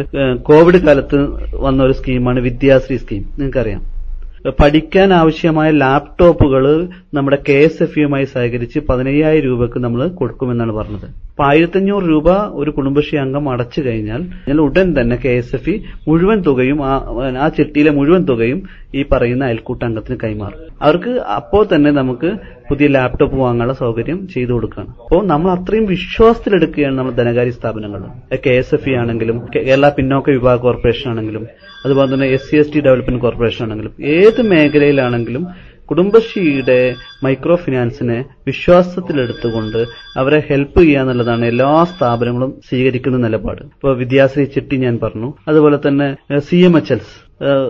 കോവിഡ് 0.50 0.82
കാലത്ത് 0.88 1.20
വന്ന 1.68 1.80
ഒരു 1.88 1.96
സ്കീമാണ് 2.00 2.42
വിദ്യാശ്രീ 2.50 2.98
സ്കീം 3.04 3.24
നിങ്ങൾക്കറിയാം. 3.40 3.82
പഠിക്കാൻ 4.60 5.14
ആവശ്യമായ 5.14 5.70
ലാപ്ടോപ്പുകൾ 5.72 6.66
നമ്മുടെ 7.14 7.38
കെ 7.48 7.58
എസ് 7.64 7.84
എഫ് 7.84 8.00
യുമായി 8.00 8.26
സഹകരിച്ച് 8.26 8.80
പതിനയ്യായിരം 8.90 9.48
രൂപക്ക് 9.50 9.80
നമ്മൾ 9.80 10.08
കൊടുക്കുമെന്നാണ് 10.20 10.74
പറഞ്ഞത്. 10.74 11.08
അപ്പൊ 11.32 11.44
ആയിരത്തഞ്ഞൂറ് 11.50 12.04
രൂപ 12.04 12.30
ഒരു 12.62 12.72
കുടുംബശ്രീ 12.78 13.20
അംഗം 13.20 13.50
അടച്ചു 13.50 13.82
കഴിഞ്ഞാൽ 13.86 14.22
ഉടൻ 14.60 14.88
തന്നെ 15.00 15.18
കെ 15.26 15.34
എസ് 15.42 15.56
എഫ് 15.56 15.70
ഇ 15.70 15.76
മുഴുവൻ 16.08 16.40
തുകയും 16.48 16.80
ആ 17.44 17.48
ചിട്ടിയിലെ 17.58 17.92
മുഴുവൻ 17.92 18.24
തുകയും 18.32 18.60
ഈ 18.94 19.04
പറയുന്ന 19.12 19.44
അയൽക്കൂട്ട 19.46 19.84
അംഗത്തിന് 19.84 20.18
കൈമാറും. 20.24 20.60
അവർക്ക് 20.82 21.12
അപ്പോൾ 21.38 21.68
തന്നെ 21.74 21.92
നമുക്ക് 21.92 22.30
പുതിയ 22.70 22.88
ലാപ്ടോപ്പ് 22.88 23.38
വാങ്ങാനുള്ള 23.38 23.74
സൗകര്യം 23.74 24.28
ചെയ്തു 24.34 24.52
കൊടുക്കുകയാണ്. 24.52 24.92
അപ്പോൾ 25.04 25.26
നമ്മൾ 25.26 25.52
അത്രയും 25.52 25.86
വിശ്വാസത്തിലെടുക്കുകയാണ് 25.86 26.98
നമ്മൾ 26.98 27.12
ധനകാര്യ 27.12 27.52
സ്ഥാപനങ്ങൾ. 27.52 28.02
കെ 28.46 28.50
എസ് 28.50 28.76
എഫ് 28.76 28.90
ഇ 28.90 28.96
ആണെങ്കിലും 28.96 29.40
കേരള 29.56 29.90
പിന്നോക്ക 29.90 30.30
വിഭാഗ 30.30 30.60
കോർപ്പറേഷൻ 30.60 31.12
ആണെങ്കിലും 31.12 31.48
അതുപോലെ 31.86 32.14
തന്നെ 32.14 32.28
S 32.28 32.50
C 32.50 32.56
S 32.56 32.74
T 32.74 32.80
development 32.80 33.22
corporation 33.22 33.64
ആണെങ്കിലും 33.66 33.94
ഏത് 34.16 34.42
മേഖലയിലാണെങ്കിലും 34.54 35.46
കുടുംബശ്രീയുടെ 35.90 36.96
മൈക്രോ 37.24 37.56
ഫിനാൻസിനെ 37.56 38.18
വിശ്വാസത്തിലെടുത്തുകൊണ്ട് 38.48 39.80
അവരെ 40.18 40.40
ഹെൽപ്പ് 40.50 40.82
ചെയ്യുക 40.82 41.02
എന്നുള്ളതാണ് 41.02 41.46
എല്ലാ 41.46 41.86
സ്ഥാപനങ്ങളും 41.94 42.52
സ്വീകരിക്കുന്ന 42.70 43.18
നിലപാട്. 43.18 43.62
ഇപ്പോൾ 43.62 43.98
വിദ്യാശ്രീ 43.98 44.44
ചിട്ടി 44.44 44.78
ഞാൻ 44.78 45.00
പറഞ്ഞു. 45.04 45.34
അതുപോലെ 45.48 45.80
തന്നെ 45.88 46.40
സി 46.40 46.56
എം 46.56 46.78
എച്ച് 46.78 46.94
എൽസ് 46.94 47.29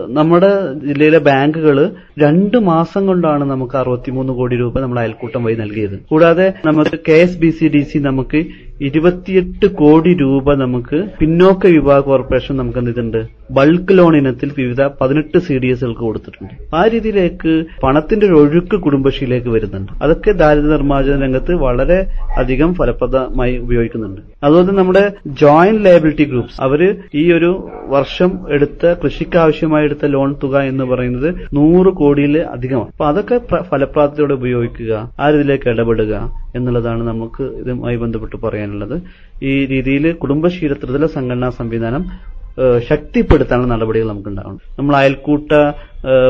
നമ്മുടെ 0.09 0.49
ജില്ലയിലെ 0.85 1.19
ബാങ്കുകൾ 1.27 1.77
രണ്ട് 2.19 2.57
മാസം 2.69 3.01
കൊണ്ടാണ് 3.07 3.43
നമുക്ക് 3.51 3.75
അറുപത്തിമൂന്ന് 3.77 4.33
കോടി 4.33 4.55
രൂപ 4.55 4.79
നമ്മൾ 4.79 4.99
അയൽക്കൂട്ടം 4.99 5.43
വഴി 5.43 5.55
നൽകിയത്. 5.55 5.95
കൂടാതെ 6.11 6.47
നമുക്ക് 6.65 6.99
K 7.07 7.17
S 7.25 7.37
B 7.37 7.49
C 7.59 7.67
D 7.67 7.83
C 7.91 7.99
നമുക്ക് 8.09 8.41
ഇരുപത്തിയെട്ട് 8.81 9.65
കോടി 9.65 10.13
രൂപ 10.13 10.53
നമുക്ക് 10.53 11.05
പിന്നോക്ക 11.19 11.67
വിഭാഗ 11.67 12.01
കോർപ്പറേഷൻ 12.01 12.57
നമുക്ക് 12.57 12.79
എന്ത് 12.79 12.91
ചെയ്തിട്ടുണ്ട് 12.91 13.39
ബൾക്ക് 13.51 13.97
ലോൺ 13.97 14.17
ഇനത്തിൽ 14.17 14.51
വിവിധ 14.57 14.81
പതിനെട്ട് 15.01 15.37
സി 15.37 15.53
ഡി 15.53 15.67
എസുകൾക്ക് 15.67 15.99
കൊടുത്തിട്ടുണ്ട്. 15.99 16.75
ആ 16.75 16.87
രീതിയിലേക്ക് 16.87 17.65
പണത്തിന്റെ 17.83 18.25
ഒരു 18.25 18.33
ഒഴുക്ക് 18.33 18.75
കുടുംബശ്രീയിലേക്ക് 18.75 19.49
വരുന്നുണ്ട്. 19.49 20.03
അതൊക്കെ 20.03 20.31
ദാരിദ്ര്യ 20.31 20.71
നിർമ്മാർജന 20.71 21.21
രംഗത്ത് 21.21 21.55
വളരെ 21.55 22.07
അധികം 22.37 22.73
ഫലപ്രദമായി 22.73 23.57
ഉപയോഗിക്കുന്നുണ്ട്. 23.57 24.21
അതുപോലെ 24.43 24.71
നമ്മുടെ 24.71 25.13
ജോയിന്റ് 25.27 25.85
ലയബിലിറ്റി 25.85 26.23
ഗ്രൂപ്പ്സ് 26.23 26.61
അവർ 26.61 26.95
ഈ 27.15 27.33
ഒരു 27.33 27.69
വർഷം 27.87 28.31
എടുത്ത 28.49 28.93
കൃഷിക്ക് 29.03 29.37
ആവശ്യമായി 29.37 29.85
എടുത്ത 29.85 30.05
ലോൺ 30.05 30.35
തുക 30.43 30.57
എന്ന് 30.57 30.83
പറയുന്നത് 30.83 31.35
നൂറ് 31.53 31.93
കോടിയിൽ 31.93 32.37
അധികമാണ്. 32.37 32.87
അപ്പൊ 32.87 33.05
അതൊക്കെ 33.05 33.37
പ്ര- 33.37 33.63
ഫലപ്രാപ്തിയോടെ 33.63 34.33
ഉപയോഗിക്കുക 34.33 35.11
ആ 35.19 35.29
രീതിയിലേക്ക് 35.29 35.69
ഇടപെടുക 35.69 36.31
എന്നുള്ളതാണ് 36.55 37.07
നമുക്ക് 37.07 37.43
ഇതുമായി 37.43 37.95
ബന്ധപ്പെട്ട് 37.95 38.35
പറയാനുള്ളത്. 38.69 38.97
ഈ 39.41 39.53
രീതിയിൽ 39.73 40.05
കുടുംബശ്രീയുടെ 40.23 40.77
ത്രിതല 40.81 41.05
സംഘടനാ 41.17 41.49
സംവിധാനം 41.59 42.03
ശക്തിപ്പെടുത്താനുള്ള 42.89 43.69
നടപടികൾ 43.73 44.07
നമുക്ക് 44.11 44.29
ഉണ്ടാവണം 44.31 44.61
നമ്മൾ 44.79 44.93
അയൽക്കൂട്ട 45.01 45.51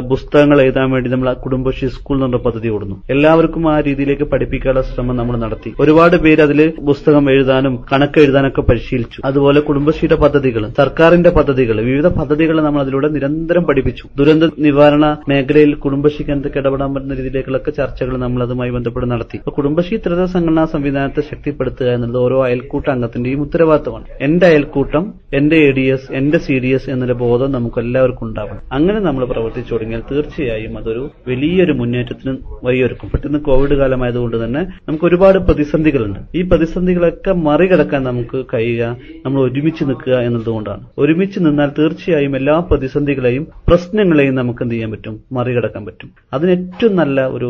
പുസ്തകങ്ങൾ 0.10 0.62
എഴുതാൻ 0.62 0.92
വേണ്ടി 0.92 1.10
നമ്മൾ 1.10 1.34
കുടുംബശ്രീ 1.34 1.88
സ്കൂൾ 1.88 2.16
എന്നുള്ള 2.16 2.38
പദ്ധതി 2.38 2.70
കൊടുന്നു. 2.70 2.96
എല്ലാവർക്കും 3.10 3.72
ആ 3.72 3.80
രീതിയിലേക്ക് 3.80 4.24
പഠിപ്പിക്കാനുള്ള 4.24 4.82
ശ്രമം 4.82 5.16
നമ്മൾ 5.16 5.38
നടത്തി. 5.38 5.74
ഒരുപാട് 5.80 6.16
പേര് 6.16 6.42
അതിൽ 6.42 6.74
പുസ്തകം 6.88 7.32
എഴുതാനും 7.32 7.86
കണക്ക് 7.92 8.20
എഴുതാനൊക്കെ 8.20 8.62
പരിശീലിച്ചു. 8.62 9.22
അതുപോലെ 9.26 9.60
കുടുംബശ്രീയുടെ 9.60 10.16
പദ്ധതികൾ 10.16 10.70
സർക്കാരിന്റെ 10.70 11.30
പദ്ധതികൾ 11.30 11.82
വിവിധ 11.82 12.08
പദ്ധതികൾ 12.08 12.62
നമ്മൾ 12.62 12.82
അതിലൂടെ 12.82 13.08
നിരന്തരം 13.08 13.64
പഠിപ്പിച്ചു. 13.64 14.08
ദുരന്ത 14.18 14.44
നിവാരണ 14.60 15.18
മേഖലയിൽ 15.30 15.74
കുടുംബശ്രീക്ക് 15.76 16.32
എന്തൊക്കെ 16.32 16.60
ഇടപെടാൻ 16.60 16.94
പറ്റുന്ന 16.94 17.14
രീതിയിലേക്കുള്ള 17.14 17.58
ചർച്ചകൾ 17.58 18.18
നമ്മൾ 18.18 18.44
അതുമായി 18.44 18.72
ബന്ധപ്പെട്ട് 18.72 19.12
നടത്തി. 19.12 19.38
കുടുംബശ്രീ 19.38 19.98
ത്രിത 19.98 20.26
സംഘടനാ 20.26 20.66
സംവിധാനത്തെ 20.66 21.22
ശക്തിപ്പെടുത്തുക 21.22 21.86
എന്നുള്ളത് 21.86 22.24
ഓരോ 22.24 22.46
അയൽക്കൂട്ട 22.46 22.90
അംഗത്തിന്റെയും 22.90 23.42
ഉത്തരവാദിത്തമാണ്. 23.42 24.06
എന്റെ 24.22 24.46
അയൽക്കൂട്ടം 24.48 25.14
എന്റെ 25.34 25.56
എ 25.56 25.72
ഡി 25.72 25.82
എസ് 25.82 26.14
എന്റെ 26.14 26.38
സി 26.38 26.60
ഡി 26.60 26.68
എസ് 26.68 26.90
എന്നുള്ള 26.90 27.14
ബോധം 27.14 27.52
നമുക്ക് 27.52 27.80
എല്ലാവർക്കും 27.80 28.28
ഉണ്ടാവണം. 28.28 28.62
അങ്ങനെ 28.72 29.00
നമ്മൾ 29.00 29.26
പ്രവർത്തിച്ചു 29.60 29.74
തുടങ്ങിയാൽ 29.74 30.02
തീർച്ചയായും 30.12 30.78
അതൊരു 30.78 31.04
വലിയൊരു 31.28 31.74
മുന്നേറ്റത്തിന് 31.80 32.34
വഴിയൊരുക്കും. 32.64 33.10
പെട്ടെന്ന് 33.10 33.40
കോവിഡ് 33.40 33.76
കാലമായതുകൊണ്ട് 33.78 34.38
തന്നെ 34.44 34.62
നമുക്ക് 34.88 35.06
ഒരുപാട് 35.06 35.38
പ്രതിസന്ധികളുണ്ട്. 35.48 36.20
ഈ 36.36 36.42
പ്രതിസന്ധികളൊക്കെ 36.42 37.32
മറികടക്കാൻ 37.48 38.02
നമുക്ക് 38.04 38.46
കഴിയുക 38.54 38.98
നമ്മൾ 39.26 39.40
ഒരുമിച്ച് 39.48 39.84
നിൽക്കുക 39.90 40.16
എന്നതുകൊണ്ടാണ്. 40.28 40.84
ഒരുമിച്ച് 40.98 41.40
നിന്നാൽ 41.40 41.70
തീർച്ചയായും 41.80 42.36
എല്ലാ 42.36 42.56
പ്രതിസന്ധികളെയും 42.72 43.48
പ്രശ്നങ്ങളെയും 43.68 44.36
നമുക്ക് 44.36 44.64
എന്ത് 44.64 44.76
ചെയ്യാൻ 44.76 44.92
പറ്റും? 44.92 45.16
മറികടക്കാൻ 45.32 45.86
പറ്റും. 45.86 46.10
അതിന് 46.34 46.52
ഏറ്റവും 46.52 46.96
നല്ല 47.02 47.28
ഒരു 47.38 47.50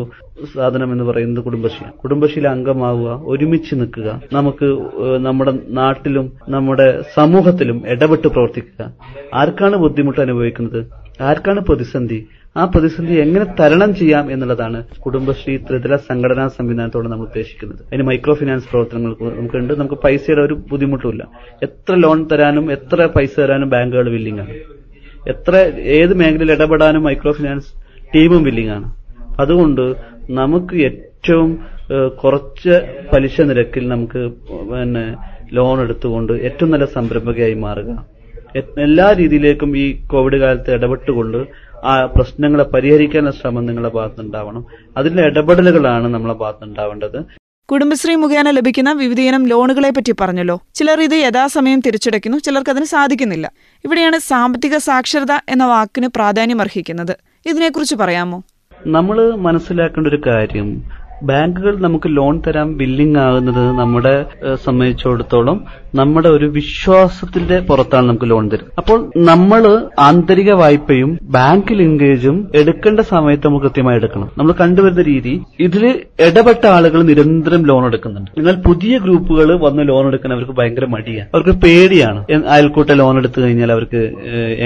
സാധനം 0.54 0.92
എന്ന് 0.92 1.04
പറയുന്നത് 1.04 1.44
കുടുംബശ്രീയാണ്. 1.44 1.94
കുടുംബശ്രീയിലെ 2.02 2.50
അംഗമാവുക 2.50 3.08
ഒരുമിച്ച് 3.32 3.74
നിൽക്കുക 3.74 4.08
നമുക്ക് 4.32 4.68
നമ്മുടെ 5.26 5.52
നാട്ടിലും 5.80 6.26
നമ്മുടെ 6.48 6.86
സമൂഹത്തിലും 7.14 7.78
ഇടപെട്ട് 7.88 8.28
പ്രവർത്തിക്കുക. 8.28 8.84
ആർക്കാണ് 9.34 9.76
ബുദ്ധിമുട്ട് 9.76 10.20
അനുഭവിക്കുന്നത്? 10.20 10.82
ആർക്കാണ് 11.28 11.60
പ്രതിസന്ധി? 11.68 12.18
ആ 12.60 12.62
പ്രതിസന്ധി 12.74 13.14
എങ്ങനെ 13.24 13.46
തരണം 13.58 13.90
ചെയ്യാം 14.00 14.24
എന്നുള്ളതാണ് 14.34 14.78
കുടുംബശ്രീ 15.04 15.54
ത്രിതല 15.66 15.96
സംഘടനാ 16.08 16.46
സംവിധാനത്തോട് 16.56 17.08
നമ്മൾ 17.12 17.26
ഉദ്ദേശിക്കുന്നത്. 17.30 17.82
അതിന് 17.90 18.04
മൈക്രോ 18.08 18.34
ഫിനാൻസ് 18.40 18.68
പ്രവർത്തനങ്ങൾ 18.70 19.12
നമുക്കുണ്ട്. 19.38 19.72
നമുക്ക് 19.80 19.98
പൈസയുടെ 20.04 20.42
ഒരു 20.48 20.54
ബുദ്ധിമുട്ടുമില്ല. 20.70 21.22
എത്ര 21.66 21.94
ലോൺ 22.04 22.20
തരാനും 22.32 22.66
എത്ര 22.76 23.08
പൈസ 23.16 23.34
തരാനും 23.42 23.70
ബാങ്കുകൾ 23.74 24.08
വില്ലിംഗ് 24.16 24.42
ആണ്. 24.44 24.54
എത്ര 25.34 25.54
ഏത് 26.00 26.14
മേഖലയിൽ 26.20 26.52
ഇടപെടാനും 26.56 27.02
മൈക്രോ 27.08 27.32
ഫിനാൻസ് 27.40 27.70
ടീമും 28.14 28.42
വില്ലിംഗ് 28.48 28.72
ആണ്. 28.76 28.88
അതുകൊണ്ട് 29.42 29.84
നമുക്ക് 30.40 30.76
ഏറ്റവും 30.88 31.50
കുറച്ച് 32.22 32.74
പലിശ 33.12 33.40
നിരക്കിൽ 33.48 33.84
നമുക്ക് 33.92 34.20
പിന്നെ 34.70 35.04
ലോൺ 35.56 35.76
എടുത്തുകൊണ്ട് 35.84 36.32
ഏറ്റവും 36.48 36.70
നല്ല 36.74 36.86
സംരംഭകയായി 36.96 37.56
മാറുക. 37.66 37.90
എല്ലാ 38.58 39.12
രീതിയിലേക്കും 39.12 39.78
ഈ 39.78 40.06
കോവിഡ് 40.06 40.36
കാലത്ത് 40.36 40.74
ഇടപെട്ടുകൊണ്ട് 40.74 41.46
ആ 41.84 42.04
പ്രശ്നങ്ങളെ 42.04 42.64
പരിഹരിക്കാനുള്ള 42.64 43.30
ശ്രമം 43.30 43.66
നിങ്ങളുടെ 43.66 43.94
ഭാഗത്തുനിന്നുണ്ടാവണം. 43.94 44.66
അതിന്റെ 44.96 45.22
ഇടപെടലുകളാണ് 45.22 46.14
നമ്മളെ 46.14 46.34
ഭാഗത്തുനിന്നുണ്ടാവേണ്ടത്. 46.34 47.24
കുടുംബശ്രീ 47.70 48.14
മുഖേന 48.14 48.50
ലഭിക്കുന്ന 48.50 48.92
വിവിധയിനം 48.92 49.46
ലോണുകളെ 49.46 49.90
പറ്റി 49.90 50.14
പറഞ്ഞല്ലോ. 50.20 50.60
ചിലർ 50.74 51.00
ഇത് 51.00 51.14
യഥാസമയം 51.14 51.80
തിരിച്ചടയ്ക്കുന്നു 51.80 52.38
ചിലർക്ക് 52.38 52.70
അതിന് 52.70 52.84
സാധിക്കുന്നില്ല. 52.84 53.52
ഇവിടെയാണ് 53.84 54.18
സാമ്പത്തിക 54.18 54.76
സാക്ഷരത 54.76 55.32
എന്ന 55.32 55.66
വാക്കിന് 55.66 56.06
പ്രാധാന്യം 56.06 56.60
അർഹിക്കുന്നത് 56.60 57.16
ഇതിനെക്കുറിച്ച് 57.46 57.94
പറയാമോ? 57.94 58.42
നമ്മൾ 58.86 59.36
മനസ്സിലാക്കേണ്ട 59.36 60.08
ഒരു 60.08 60.22
കാര്യം 60.26 60.82
ബാങ്കുകൾ 61.28 61.74
നമുക്ക് 61.86 62.08
ലോൺ 62.18 62.34
തരാൻ 62.46 62.68
ബില്ലിംഗ് 62.80 63.20
ആകുന്നത് 63.24 63.64
നമ്മുടെ 63.80 64.14
സംബന്ധിച്ചിടത്തോളം 64.66 65.58
നമ്മുടെ 65.98 66.28
ഒരു 66.36 66.46
വിശ്വാസത്തിന്റെ 66.56 67.56
പുറത്താണ് 67.68 68.06
നമുക്ക് 68.08 68.28
ലോൺ 68.32 68.44
തരും 68.52 68.68
അപ്പോൾ 68.80 68.98
നമ്മൾ 69.30 69.62
ആന്തരിക 70.08 70.50
വായ്പയും 70.60 71.10
ബാങ്ക് 71.36 71.72
ലിങ്കേജും 71.80 72.36
എടുക്കേണ്ട 72.60 73.00
സമയത്ത് 73.12 73.44
നമ്മൾ 73.46 73.60
കൃത്യമായി 73.64 73.98
എടുക്കണം. 74.00 74.28
നമ്മൾ 74.38 74.52
കണ്ടുവരുന്ന 74.60 75.04
രീതി 75.10 75.32
ഇതിൽ 75.66 75.84
ഇടപെട്ട 76.26 76.64
ആളുകൾ 76.76 77.00
നിരന്തരം 77.10 77.62
ലോൺ 77.70 77.82
എടുക്കുന്നുണ്ട്. 77.90 78.30
എന്നാൽ 78.40 78.56
പുതിയ 78.68 78.94
ഗ്രൂപ്പുകൾ 79.04 79.50
വന്ന് 79.66 79.82
ലോൺ 79.90 80.06
എടുക്കാൻ 80.10 80.32
അവർക്ക് 80.36 80.56
ഭയങ്കര 80.60 80.86
മടിയാണ്. 80.94 81.28
അവർക്ക് 81.34 81.54
പേടിയാണ്. 81.64 82.20
അയൽക്കൂട്ട 82.56 82.90
ലോൺ 83.02 83.16
എടുത്തു 83.22 83.38
കഴിഞ്ഞാൽ 83.44 83.72
അവർക്ക് 83.76 84.02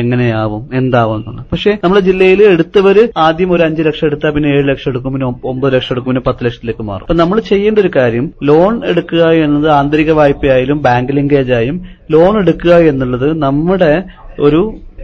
എങ്ങനെയാവും 0.03 0.63
എന്താവും 0.81 1.17
എന്നുള്ളത് 1.19 1.47
പക്ഷെ 1.55 1.73
നമ്മുടെ 1.85 2.03
ജില്ലയിൽ 2.09 2.43
എടുത്തവർ 2.55 2.99
ആദ്യം 3.27 3.51
ഒരു 3.57 3.63
അഞ്ച് 3.69 3.83
ലക്ഷം 3.89 4.07
എടുത്താൽ 4.11 4.33
പിന്നെ 4.37 4.51
ഏഴ് 4.57 4.67
ലക്ഷം 4.71 4.91
എടുക്കും 4.93 5.13
പിന്നെ 5.15 5.29
ഒമ്പത് 5.53 5.73
ലക്ഷം 5.77 5.93
എടുക്കും 5.95 6.11
പിന്നെ 6.13 6.25
പത്ത് 6.29 6.44
ലക്ഷത്തിലേക്ക് 6.47 6.85
മാറും. 6.89 7.05
അപ്പൊ 7.05 7.17
നമ്മൾ 7.23 7.39
ചെയ്യേണ്ട 7.51 7.79
ഒരു 7.85 7.91
കാര്യം 7.97 8.27
ലോൺ 8.43 8.75
എടുക്കുക 8.91 9.25
എന്നത് 9.45 9.69
ആന്തരിക 9.79 10.13
വായ്പയായാലും 10.21 10.81
ബാങ്ക് 10.89 11.13
ലിങ്കേജ് 11.19 11.55
ആയും 11.61 11.79
ലോൺ 12.11 12.35
എടുക്കുക 12.43 12.75
എന്നുള്ളത് 12.91 13.29
നമ്മുടെ 13.47 13.93
ഒരു 14.41 14.61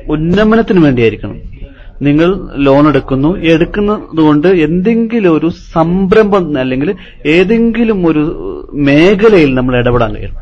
ഉന്നമനത്തിന് 0.08 0.82
വേണ്ടിയായിരിക്കണം. 0.84 1.38
നിങ്ങൾ 2.02 2.28
ലോൺ 2.66 2.84
എടുക്കുന്നു 2.88 3.30
എടുക്കുന്നതുകൊണ്ട് 3.54 4.48
എന്തെങ്കിലും 4.66 5.32
ഒരു 5.38 5.48
സംരംഭം 5.74 6.44
അല്ലെങ്കിൽ 6.60 6.90
ഏതെങ്കിലും 7.34 7.98
ഒരു 8.10 8.22
മേഖലയിൽ 8.88 9.50
നമ്മൾ 9.58 9.74
ഇടപെടാൻ 9.80 10.12
കഴിയണം. 10.14 10.38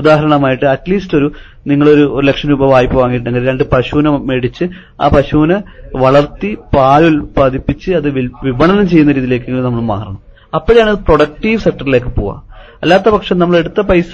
ഉദാഹരണമായിട്ട് 0.00 0.66
അറ്റ്ലീസ്റ്റ് 0.66 1.16
ഒരു 1.18 1.28
നിങ്ങളൊരു 1.70 2.04
ഒരു 2.16 2.26
ലക്ഷം 2.26 2.48
രൂപ 2.50 2.66
വായ്പ 2.70 2.94
വാങ്ങിയിട്ടുണ്ടെങ്കിൽ 2.94 3.48
രണ്ട് 3.48 3.64
പശുവിനെ 3.72 4.10
മേടിച്ച് 4.28 4.64
ആ 5.00 5.08
പശുവിനെ 5.08 5.58
വളർത്തി 5.96 6.50
പാൽ 6.76 7.02
ഉൽപ്പാദിപ്പിച്ച് 7.06 7.90
അത് 7.98 8.08
വിപണനം 8.46 8.86
ചെയ്യുന്ന 8.88 9.12
രീതിയിലേക്ക് 9.12 9.50
നമ്മൾ 9.66 9.82
മാറണം. 9.92 10.20
അപ്പോഴാണ് 10.54 10.92
പ്രൊഡക്റ്റീവ് 11.06 11.60
സെക്ടറിലേക്ക് 11.66 12.10
പോവുക. 12.18 12.34
അല്ലാത്ത 12.82 13.08
പക്ഷം 13.14 13.38
നമ്മൾ 13.38 13.56
എടുത്ത 13.56 13.80
പൈസ 13.90 14.12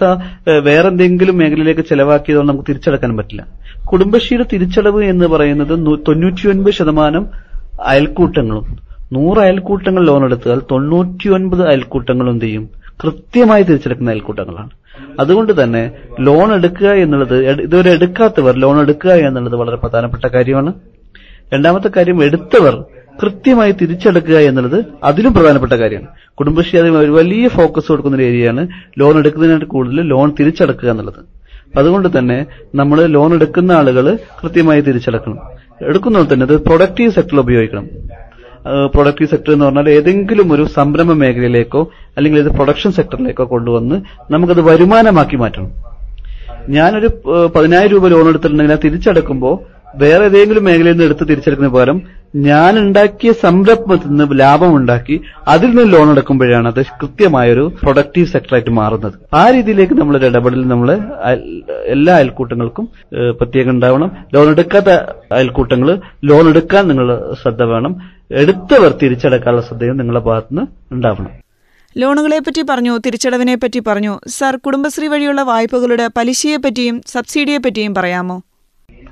വേറെ 0.66 0.88
എന്തെങ്കിലും 0.88 1.38
മേഖലയിലേക്ക് 1.38 1.84
ചെലവാക്കിയതുകൊണ്ട് 1.90 2.52
നമുക്ക് 2.52 2.68
തിരിച്ചടക്കാൻ 2.68 3.16
പറ്റില്ല. 3.16 3.42
കുടുംബശ്രീയുടെ 3.92 4.46
തിരിച്ചടവ് 4.52 5.04
എന്ന് 5.12 5.26
പറയുന്നത് 5.34 5.74
തൊണ്ണൂറ്റിയൊൻപത് 6.08 6.74
ശതമാനം 6.80 7.24
അയൽക്കൂട്ടങ്ങളും 7.92 8.66
നൂറ് 9.16 9.38
അയൽക്കൂട്ടങ്ങൾ 9.44 10.02
ലോൺ 10.06 10.24
എടുത്താൽ 10.24 10.58
തൊണ്ണൂറ്റിയൊൻപത് 10.72 11.62
അയൽക്കൂട്ടങ്ങളും 11.68 12.40
ചെയ്യും? 12.40 12.64
കൃത്യമായി 13.02 13.62
തിരിച്ചെടുക്കുന്ന 13.62 14.10
അയൽക്കൂട്ടങ്ങളാണ്. 14.10 14.70
അതുകൊണ്ട് 15.20 15.52
തന്നെ 15.62 15.82
ലോൺ 16.26 16.48
എടുക്കുക 16.54 16.90
എന്നുള്ളത് 17.04 17.36
ഇതുവരെ 17.66 17.90
എടുക്കാത്തവർ 17.96 18.54
ലോൺ 18.64 18.76
എടുക്കുക 18.80 19.12
എന്നുള്ളത് 19.28 19.56
വളരെ 19.60 19.76
പ്രധാനപ്പെട്ട 19.76 20.26
കാര്യമാണ്. 20.34 20.72
രണ്ടാമത്തെ 21.54 21.90
കാര്യം 21.96 22.18
എടുത്തവർ 22.24 22.74
കൃത്യമായി 23.22 23.72
തിരിച്ചെടുക്കുക 23.72 24.38
എന്നുള്ളത് 24.38 24.84
അതിലും 25.04 25.34
പ്രധാനപ്പെട്ട 25.34 25.72
കാര്യമാണ്. 25.72 26.08
കുടുംബശ്രീ 26.34 26.80
അതിന് 26.80 26.96
ഒരു 26.96 27.10
വലിയ 27.10 27.48
ഫോക്കസ് 27.48 27.88
കൊടുക്കുന്ന 27.88 28.16
ഒരു 28.16 28.24
ഏരിയയാണ് 28.24 28.68
ലോൺ 28.98 29.18
എടുക്കുന്നതിനായിട്ട് 29.18 29.66
കൂടുതൽ 29.66 30.00
ലോൺ 30.00 30.34
തിരിച്ചടക്കുക 30.40 30.90
എന്നുള്ളത്. 30.90 31.20
അതുകൊണ്ട് 31.78 32.08
തന്നെ 32.18 32.46
നമ്മൾ 32.74 33.06
ലോൺ 33.06 33.34
എടുക്കുന്ന 33.34 33.72
ആളുകൾ 33.72 34.18
കൃത്യമായി 34.42 34.80
തിരിച്ചടക്കണം. 34.80 35.38
എടുക്കുന്നതുപോലെ 35.82 36.34
തന്നെ 36.34 36.46
അത് 36.46 36.64
പ്രൊഡക്റ്റീവ് 36.64 37.10
സെക്ടറിൽ 37.10 37.40
ഉപയോഗിക്കണം. 37.40 37.86
പ്രൊഡക്റ്റീവ് 38.94 39.30
സെക്ടർ 39.30 39.52
എന്ന് 39.52 39.64
പറഞ്ഞാൽ 39.64 39.88
ഏതെങ്കിലും 39.90 40.52
ഒരു 40.52 40.64
സംരംഭ 40.76 41.12
മേഖലയിലേക്കോ 41.12 41.90
അല്ലെങ്കിൽ 42.16 42.40
ഇത് 42.40 42.50
പ്രൊഡക്ഷൻ 42.50 42.92
സെക്ടറിലേക്കോ 42.92 43.44
കൊണ്ടുവന്ന് 43.44 43.96
നമുക്കത് 44.30 44.60
വരുമാനമാക്കി 44.60 45.36
മാറ്റണം. 45.36 45.70
ഞാനൊരു 46.68 47.08
പതിനായിരം 47.56 47.92
രൂപ 47.92 48.08
ലോൺ 48.08 48.28
എടുത്തിട്ടുണ്ടെങ്കിൽ 48.28 48.76
തിരിച്ചടക്കുമ്പോൾ 48.84 49.77
വേറെ 49.96 50.24
ഏതെങ്കിലും 50.24 50.64
മേഖലയിൽ 50.64 50.92
നിന്ന് 50.92 51.04
എടുത്ത് 51.04 51.28
തിരിച്ചെടുക്കുന്ന 51.28 51.70
പകരം 51.70 52.02
ഞാൻ 52.36 52.78
ഉണ്ടാക്കിയ 52.78 53.32
സംരംഭത്തിൽ 53.32 54.08
നിന്ന് 54.08 54.40
ലാഭം 54.40 54.76
ഉണ്ടാക്കി 54.76 55.20
അതിൽ 55.48 55.70
നിന്ന് 55.70 55.92
ലോൺ 55.92 56.10
എടുക്കുമ്പോഴാണ് 56.10 56.68
അത് 56.68 56.82
കൃത്യമായൊരു 56.86 57.72
പ്രൊഡക്റ്റീവ് 57.82 58.26
സെക്ടറായിട്ട് 58.26 58.70
മാറുന്നത്. 58.70 59.12
ആ 59.34 59.50
രീതിയിലേക്ക് 59.50 59.94
നമ്മളൊരു 59.94 60.26
ഇടപെടൽ 60.26 60.68
നമ്മൾ 60.68 60.92
എല്ലാ 61.84 62.16
അയൽക്കൂട്ടങ്ങൾക്കും 62.16 62.88
പ്രത്യേകം 63.30 63.70
ഉണ്ടാവണം. 63.70 64.10
ലോൺ 64.34 64.48
എടുക്കാത്ത 64.48 64.88
അയൽക്കൂട്ടങ്ങൾ 65.32 66.00
ലോൺ 66.24 66.48
എടുക്കാൻ 66.48 66.88
നിങ്ങൾ 66.88 67.34
ശ്രദ്ധ 67.42 67.62
വേണം. 67.62 67.94
എടുത്തവർ 68.30 68.94
തിരിച്ചടക്കാനുള്ള 69.02 69.62
ശ്രദ്ധയും 69.62 69.96
നിങ്ങളുടെ 69.96 70.24
ഭാഗത്തുനിന്ന് 70.24 70.94
ഉണ്ടാവണം. 70.94 71.30
ലോണുകളെ 71.96 72.38
പറ്റി 72.38 72.62
പറഞ്ഞു 72.62 72.98
തിരിച്ചടവിനെ 73.06 73.54
പറ്റി 73.54 73.78
പറഞ്ഞു. 73.78 74.20
സർ 74.28 74.56
കുടുംബശ്രീ 74.56 75.06
വഴിയുള്ള 75.06 75.42
വായ്പകളുടെ 75.42 76.06
പലിശയെ 76.16 76.56
പറ്റിയും 76.56 77.02
സബ്സിഡിയെ 77.06 77.58
പറ്റിയും 77.58 77.94
പറയാമോ? 77.94 78.42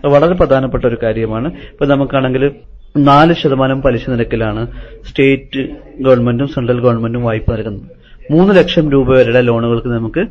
വളരെ 0.09 0.35
പ്രധാനപ്പെട്ട 0.35 0.85
ഒരു 0.85 0.99
കാര്യമാണ്. 1.03 1.49
ഇപ്പൊ 1.49 1.87
നമുക്കാണെങ്കിൽ 1.87 2.51
നാല് 2.97 3.33
ശതമാനം 3.33 3.83
പലിശ 3.83 4.11
നിരക്കിലാണ് 4.11 4.63
സ്റ്റേറ്റ് 5.09 5.63
ഗവൺമെന്റും 6.01 6.49
സെൻട്രൽ 6.49 6.81
ഗവൺമെന്റും 6.81 7.23
വായ്പ 7.23 7.53
നൽകുന്നത്. 7.53 7.91
മൂന്ന് 8.31 8.57
ലക്ഷം 8.57 8.91
രൂപ 8.91 9.09
വരെയുള്ള 9.17 9.41
ലോണുകൾക്ക് 9.41 9.89
നമുക്ക് 9.89 10.23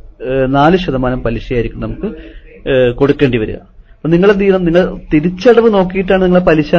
നാല് 0.55 0.77
ശതമാനം 0.77 1.24
പലിശയായിരിക്കും 1.24 1.82
നമുക്ക് 1.82 2.08
കൊടുക്കേണ്ടി 2.91 3.38
വരിക. 3.38 3.55
അപ്പൊ 3.96 4.10
നിങ്ങൾ 4.10 4.29
എന്ത് 4.32 4.41
ചെയ്യണം? 4.41 4.65
നിങ്ങൾ 4.65 4.98
തിരിച്ചടവ് 5.13 5.74
നോക്കിയിട്ടാണ് 5.74 6.24
നിങ്ങൾ 6.24 6.39
പലിശ 6.39 6.75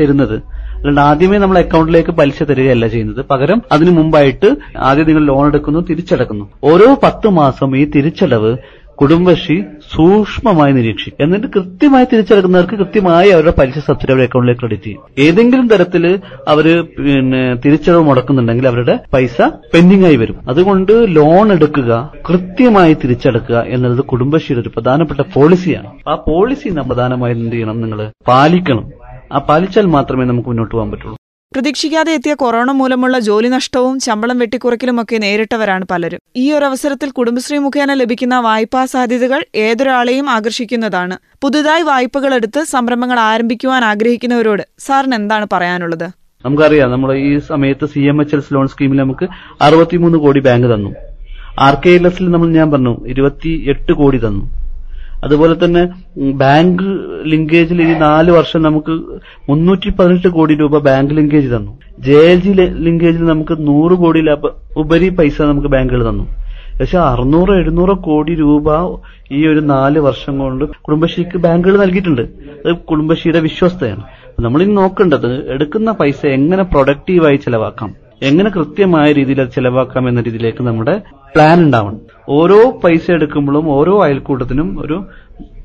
തരുന്നത്. 0.00 0.34
അല്ലാണ്ട് 0.76 1.00
ആദ്യമേ 1.00 1.38
നമ്മൾ 1.38 1.58
അക്കൗണ്ടിലേക്ക് 1.58 2.10
പലിശ 2.10 2.42
തരികയല്ല 2.42 2.86
ചെയ്യുന്നത്. 2.86 3.24
പകരം 3.30 3.62
അതിനു 3.72 3.90
മുമ്പായിട്ട് 3.90 4.48
ആദ്യം 4.78 5.06
നിങ്ങൾ 5.06 5.24
ലോൺ 5.24 5.46
എടുക്കുന്നു 5.46 5.80
തിരിച്ചടക്കുന്നു. 5.90 6.44
ഓരോ 6.64 6.88
പത്ത് 7.02 7.28
മാസം 7.28 7.76
ഈ 7.76 7.84
തിരിച്ചടവ് 7.96 8.52
കുടുംബശ്രീ 9.00 9.62
സൂക്ഷ്മമായി 9.94 10.72
നിരീക്ഷിക്കും. 10.72 11.24
എന്നിട്ട് 11.24 11.46
കൃത്യമായി 11.46 12.04
തിരിച്ചടക്കുന്നവർക്ക് 12.04 12.74
കൃത്യമായി 12.74 13.30
അവരുടെ 13.30 13.54
പലിശ 13.58 13.78
സബ്സിഡി 13.78 14.12
അവരുടെ 14.12 14.24
അക്കൗണ്ടിലേക്ക് 14.24 14.60
ക്രെഡിറ്റ് 14.60 14.82
ചെയ്യും. 14.82 15.02
ഏതെങ്കിലും 15.18 15.68
തരത്തിൽ 15.68 16.20
അവർ 16.48 16.66
പിന്നെ 16.82 17.54
തിരിച്ചടവ് 17.54 18.02
മുടക്കുന്നുണ്ടെങ്കിൽ 18.02 18.68
അവരുടെ 18.68 18.98
പൈസ 19.12 19.42
പെൻഡിംഗ് 19.74 20.06
ആയി 20.06 20.16
വരും. 20.16 20.36
അതുകൊണ്ട് 20.48 20.92
ലോൺ 21.16 21.52
എടുക്കുക 21.52 22.12
കൃത്യമായി 22.28 22.94
തിരിച്ചടക്കുക 22.94 23.64
എന്നുള്ളത് 23.66 24.04
കുടുംബശ്രീയുടെ 24.04 24.62
ഒരു 24.62 24.72
പ്രധാനപ്പെട്ട 24.76 25.20
പോളിസിയാണ് 25.34 25.90
ആ 26.08 26.14
പോളിസി 26.14 26.68
പ്രധാനമായും 26.68 27.38
എന്ത് 27.38 27.52
ചെയ്യണം? 27.52 27.80
നിങ്ങൾ 27.80 28.10
പാലിക്കണം. 28.28 28.84
ആ 29.32 29.38
പാലിച്ചാൽ 29.38 29.86
മാത്രമേ 29.86 30.24
നമുക്ക് 30.24 30.48
മുന്നോട്ട് 30.48 30.74
പോകാൻ 30.74 30.90
പറ്റുള്ളൂ. 30.90 31.19
പ്രതീക്ഷിക്കാതെ 31.54 32.10
എത്തിയ 32.16 32.34
കൊറോണ 32.34 32.70
മൂലമുള്ള 32.70 33.16
ജോലി 33.18 33.48
നഷ്ടവും 33.54 33.94
ശമ്പളം 34.00 34.36
വെട്ടിക്കുറയ്ക്കലുമൊക്കെ 34.38 35.16
നേരിട്ടവരാണ് 35.24 35.84
പലരും. 35.92 36.20
ഈ 36.36 36.44
ഒരു 36.56 36.64
അവസരത്തിൽ 36.64 37.08
കുടുംബശ്രീ 37.10 37.58
മുഖേന 37.64 37.94
ലഭിക്കുന്ന 37.94 38.36
വായ്പാ 38.40 38.82
സാധ്യതകൾ 38.84 39.40
ഏതൊരാളെയും 39.64 40.30
ആകർഷിക്കുന്നതാണ്. 40.30 41.16
പുതുതായി 41.42 41.82
വായ്പകൾ 41.82 42.34
എടുത്ത് 42.34 42.62
സംരംഭങ്ങൾ 42.74 43.20
ആരംഭിക്കുവാൻ 43.20 43.84
ആഗ്രഹിക്കുന്നവരോട് 43.84 44.62
സാറിന് 44.86 45.14
എന്താണ് 45.14 45.48
പറയാനുള്ളത്? 45.52 46.06
നമുക്കറിയാം 46.44 46.90
നമ്മൾ 46.90 47.10
ഈ 47.28 47.32
സമയത്ത് 47.50 47.88
C 47.94 48.04
M 48.12 48.20
H 48.22 48.36
S 48.36 48.54
loan 48.54 48.68
സ്കീമിൽ 48.68 48.96
നമുക്ക് 48.96 49.28
അറുപത്തിമൂന്ന് 49.62 50.18
കോടി 50.18 50.40
ബാങ്ക് 50.40 50.68
തന്നു. 50.74 50.92
ആർ 51.66 51.74
കെ 51.74 51.90
എൽ 51.98 52.06
എസിൽ 52.06 52.30
നമ്മൾ 52.30 52.50
ഞാൻ 52.58 52.70
പറഞ്ഞു 52.70 52.94
ഇരുപത്തി 53.14 53.52
എട്ട് 53.72 53.92
കോടി 53.92 54.20
തന്നു. 54.26 54.44
അതുപോലെ 55.24 55.54
തന്നെ 55.64 55.82
ബാങ്ക് 56.32 56.82
ലിങ്കേജിൽ 57.24 57.82
ഈ 57.82 57.94
നാല് 57.94 58.30
വർഷം 58.30 58.62
നമുക്ക് 58.62 58.92
മുന്നൂറ്റി 59.48 59.90
പതിനെട്ട് 59.90 60.28
കോടി 60.28 60.54
രൂപ 60.54 60.78
ബാങ്ക് 60.78 61.14
ലിങ്കേജ് 61.14 61.48
തന്നു. 61.56 61.72
ജെ 61.98 62.18
എൽ 62.32 62.40
ജി 62.40 62.52
ലിങ്കേജിൽ 62.86 63.24
നമുക്ക് 63.24 63.56
നൂറ് 63.68 63.92
കോടി 63.92 64.20
ഉപരി 64.76 65.08
പൈസ 65.08 65.42
നമുക്ക് 65.42 65.68
ബാങ്കുകൾ 65.68 66.08
തന്നു. 66.08 66.24
പക്ഷെ 66.80 66.98
അറുന്നൂറ് 66.98 67.50
എഴുന്നൂറ് 67.50 67.98
കോടി 67.98 68.34
രൂപ 68.34 68.68
ഈ 69.32 69.46
ഒരു 69.46 69.60
നാല് 69.60 69.98
വർഷം 69.98 70.38
കൊണ്ട് 70.38 70.64
കുടുംബശ്രീക്ക് 70.64 71.38
ബാങ്കുകൾ 71.38 71.76
നൽകിയിട്ടുണ്ട്. 71.76 72.22
അത് 72.66 72.76
കുടുംബശ്രീയുടെ 72.90 73.40
വിശ്വസ്തയാണ്. 73.40 74.02
നമ്മളിന്ന് 74.40 74.76
നോക്കേണ്ടത് 74.76 75.50
എടുക്കുന്ന 75.52 75.92
പൈസ 75.92 76.26
എങ്ങനെ 76.26 76.62
പ്രൊഡക്റ്റീവായി 76.62 77.36
ചെലവാക്കാം? 77.36 78.09
എങ്ങനെ 78.22 78.50
കൃത്യമായ 78.50 79.12
രീതിയിൽ 79.12 79.40
അത് 79.40 79.48
ചെലവാക്കാം 79.48 80.08
എന്ന 80.08 80.20
രീതിയിലേക്ക് 80.20 80.62
നമ്മുടെ 80.62 81.02
പ്ലാൻ 81.34 81.60
ഉണ്ടാവണം. 81.60 82.00
ഓരോ 82.28 82.70
പൈസ 82.84 83.10
എടുക്കുമ്പോഴും 83.10 83.70
ഓരോ 83.70 84.04
അയൽക്കൂട്ടത്തിനും 84.04 84.80
ഒരു 84.80 85.06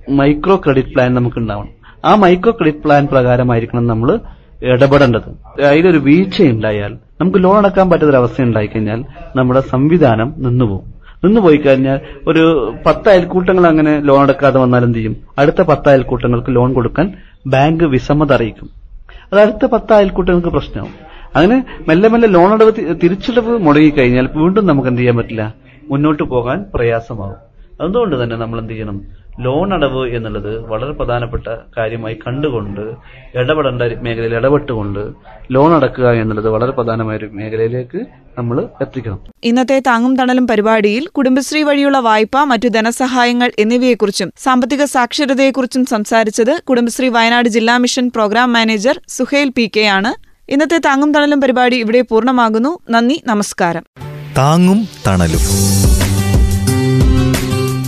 മൈക്രോ 0.09 0.55
ക്രെഡിറ്റ് 0.55 0.93
പ്ലാൻ 0.93 1.13
നമുക്ക് 1.13 1.37
ഉണ്ടാവണം 1.37 1.69
ആ 2.05 2.15
മൈക്രോ 2.15 2.51
ക്രെഡിറ്റ് 2.51 2.83
പ്ലാൻ 2.83 3.07
പ്രകാരമായിരിക്കണം 3.07 3.87
നമ്മൾ 3.87 4.19
ഇടപെടേണ്ടത്. 4.63 5.61
അതിലൊരു 5.61 5.97
വീഴ്ച 5.97 6.41
ഉണ്ടായാൽ 6.41 6.97
നമുക്ക് 7.21 7.43
ലോൺ 7.43 7.57
അടക്കാൻ 7.57 7.89
പറ്റാത്തൊരവസ്ഥ 7.89 8.41
ഉണ്ടായിക്കഴിഞ്ഞാൽ 8.41 9.03
നമ്മുടെ 9.35 9.59
സംവിധാനം 9.59 10.33
നിന്നുപോകും. 10.37 10.95
നിന്നുപോയി 11.25 11.57
കഴിഞ്ഞാൽ 11.57 11.99
ഒരു 12.27 12.75
പത്ത് 12.85 13.09
അയൽക്കൂട്ടങ്ങൾ 13.09 13.67
അങ്ങനെ 13.67 13.99
ലോൺ 13.99 14.23
എടുക്കാതെ 14.23 14.59
വന്നാൽ 14.59 14.83
എന്ത് 14.83 14.97
ചെയ്യും? 14.97 15.17
അടുത്ത 15.37 15.61
പത്ത് 15.61 15.89
അയൽക്കൂട്ടങ്ങൾക്ക് 15.89 16.55
ലോൺ 16.55 16.73
കൊടുക്കാൻ 16.73 17.13
ബാങ്ക് 17.47 17.83
വിസമ്മത 17.83 18.33
അറിയിക്കും. 18.33 18.69
അത് 19.33 19.41
അടുത്ത 19.41 19.65
പത്ത് 19.65 19.93
അയൽക്കൂട്ടങ്ങൾക്ക് 19.93 20.47
പ്രശ്നമാവും. 20.47 21.04
അങ്ങനെ 21.35 21.57
മെല്ലെ 21.87 22.09
മെല്ലെ 22.09 22.27
ലോണടവ് 22.35 22.71
തിരിച്ചടവ് 23.03 23.53
മുടങ്ങിക്കഴിഞ്ഞാൽ 23.65 24.27
വീണ്ടും 24.39 24.65
നമുക്ക് 24.69 24.89
എന്ത് 24.91 25.01
ചെയ്യാൻ 25.01 25.17
പറ്റില്ല? 25.17 25.43
മുന്നോട്ട് 25.91 26.23
പോകാൻ 26.23 26.65
പ്രയാസമാകും 26.73 27.41
അതുകൊണ്ട് 27.85 28.15
തന്നെ 28.23 28.35
നമ്മൾ 28.41 28.57
എന്ത് 28.61 28.73
ചെയ്യണം? 28.73 28.97
ലോൺ 29.45 29.69
അടവ് 29.73 30.01
എന്നുള്ളത് 30.17 30.51
വളരെ 30.71 30.91
പ്രധാനപ്പെട്ട 30.91 31.47
കാര്യമായി 31.77 32.15
കണ്ടുകൊണ്ട് 32.27 32.83
ഇടപെടേണ്ട 33.39 33.81
മേഖലയിൽ 34.05 34.35
ഇടപെട്ടുകൊണ്ട് 34.39 35.01
ലോൺ 35.55 35.71
അടക്കുക 35.77 36.07
എന്നുള്ളത് 36.21 36.47
വളരെ 36.53 36.71
പ്രധാനമായ 36.77 37.17
ഒരു 37.21 37.27
മേഖലയിലേക്ക് 37.39 37.99
നമ്മൾ 38.37 38.57
എത്തിക്കണം. 38.83 39.19
ഇന്നത്തെ 39.49 39.79
താങ്ങും 39.87 40.13
തണലും 40.19 40.45
പരിപാടിയിൽ 40.51 41.03
കുടുംബശ്രീ 41.17 41.63
വഴിയുള്ള 41.69 41.99
വായ്പ 41.99 42.43
മറ്റു 42.51 42.67
ധനസഹായങ്ങൾ 42.67 43.51
എന്നിവയെക്കുറിച്ചും 43.63 44.31
സാമ്പത്തിക 44.45 44.85
സാക്ഷരതയെക്കുറിച്ചും 44.95 45.85
സംസാരിച്ചത് 45.93 46.53
കുടുംബശ്രീ 46.71 47.09
വയനാട് 47.17 47.49
ജില്ലാ 47.57 47.77
mission 47.85 48.07
programme 48.15 48.53
manager 48.57 48.97
Suhail 49.17 49.51
P 49.57 49.67
K 49.77 49.85
ആണ്. 49.97 50.13
ഇന്നത്തെ 50.49 50.77
താങ്ങും 50.77 51.13
തണലും 51.13 51.41
പരിപാടി 51.41 51.75
ഇവിടെ 51.75 52.01
പൂർണമാകുന്നു. 52.01 52.79
നന്ദി 52.89 53.21
നമസ്കാരം. 53.25 53.83
താങ്ങും 54.37 54.87
തണലും. 55.07 55.39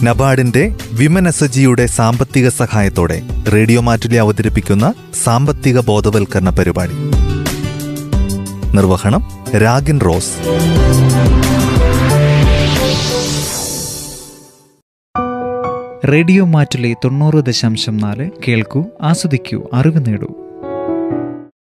നബാർഡിന്റെ 0.06 0.76
വിമൻ 0.92 1.28
എസ്ജിയുടെ 1.28 1.86
സാമ്പത്തിക 1.86 2.50
സഹായത്തോടെ 2.50 3.22
റേഡിയോ 3.54 3.82
മാറ്റുലി 3.82 4.16
അവതരിപ്പിക്കുന്ന 4.16 4.94
സാമ്പത്തിക 5.24 5.80
ബോധവൽക്കരണ 5.80 6.50
പരിപാടി. 6.50 6.94
നിർവഹണം 8.76 9.28
രാഗിൻ 9.58 10.02
റോസ്. 10.02 10.32
റേഡിയോ 16.08 16.46
മാറ്റുലി 16.46 16.96
തൊണ്ണൂറ് 17.04 17.46
ദശാംശം 17.46 17.98
നാല് 17.98 18.30
കേൾക്കൂ 18.48 18.86
ആസ്വദിക്കൂ 19.02 19.70
അറിവ് 19.74 20.06
നേടൂ. 20.06 20.47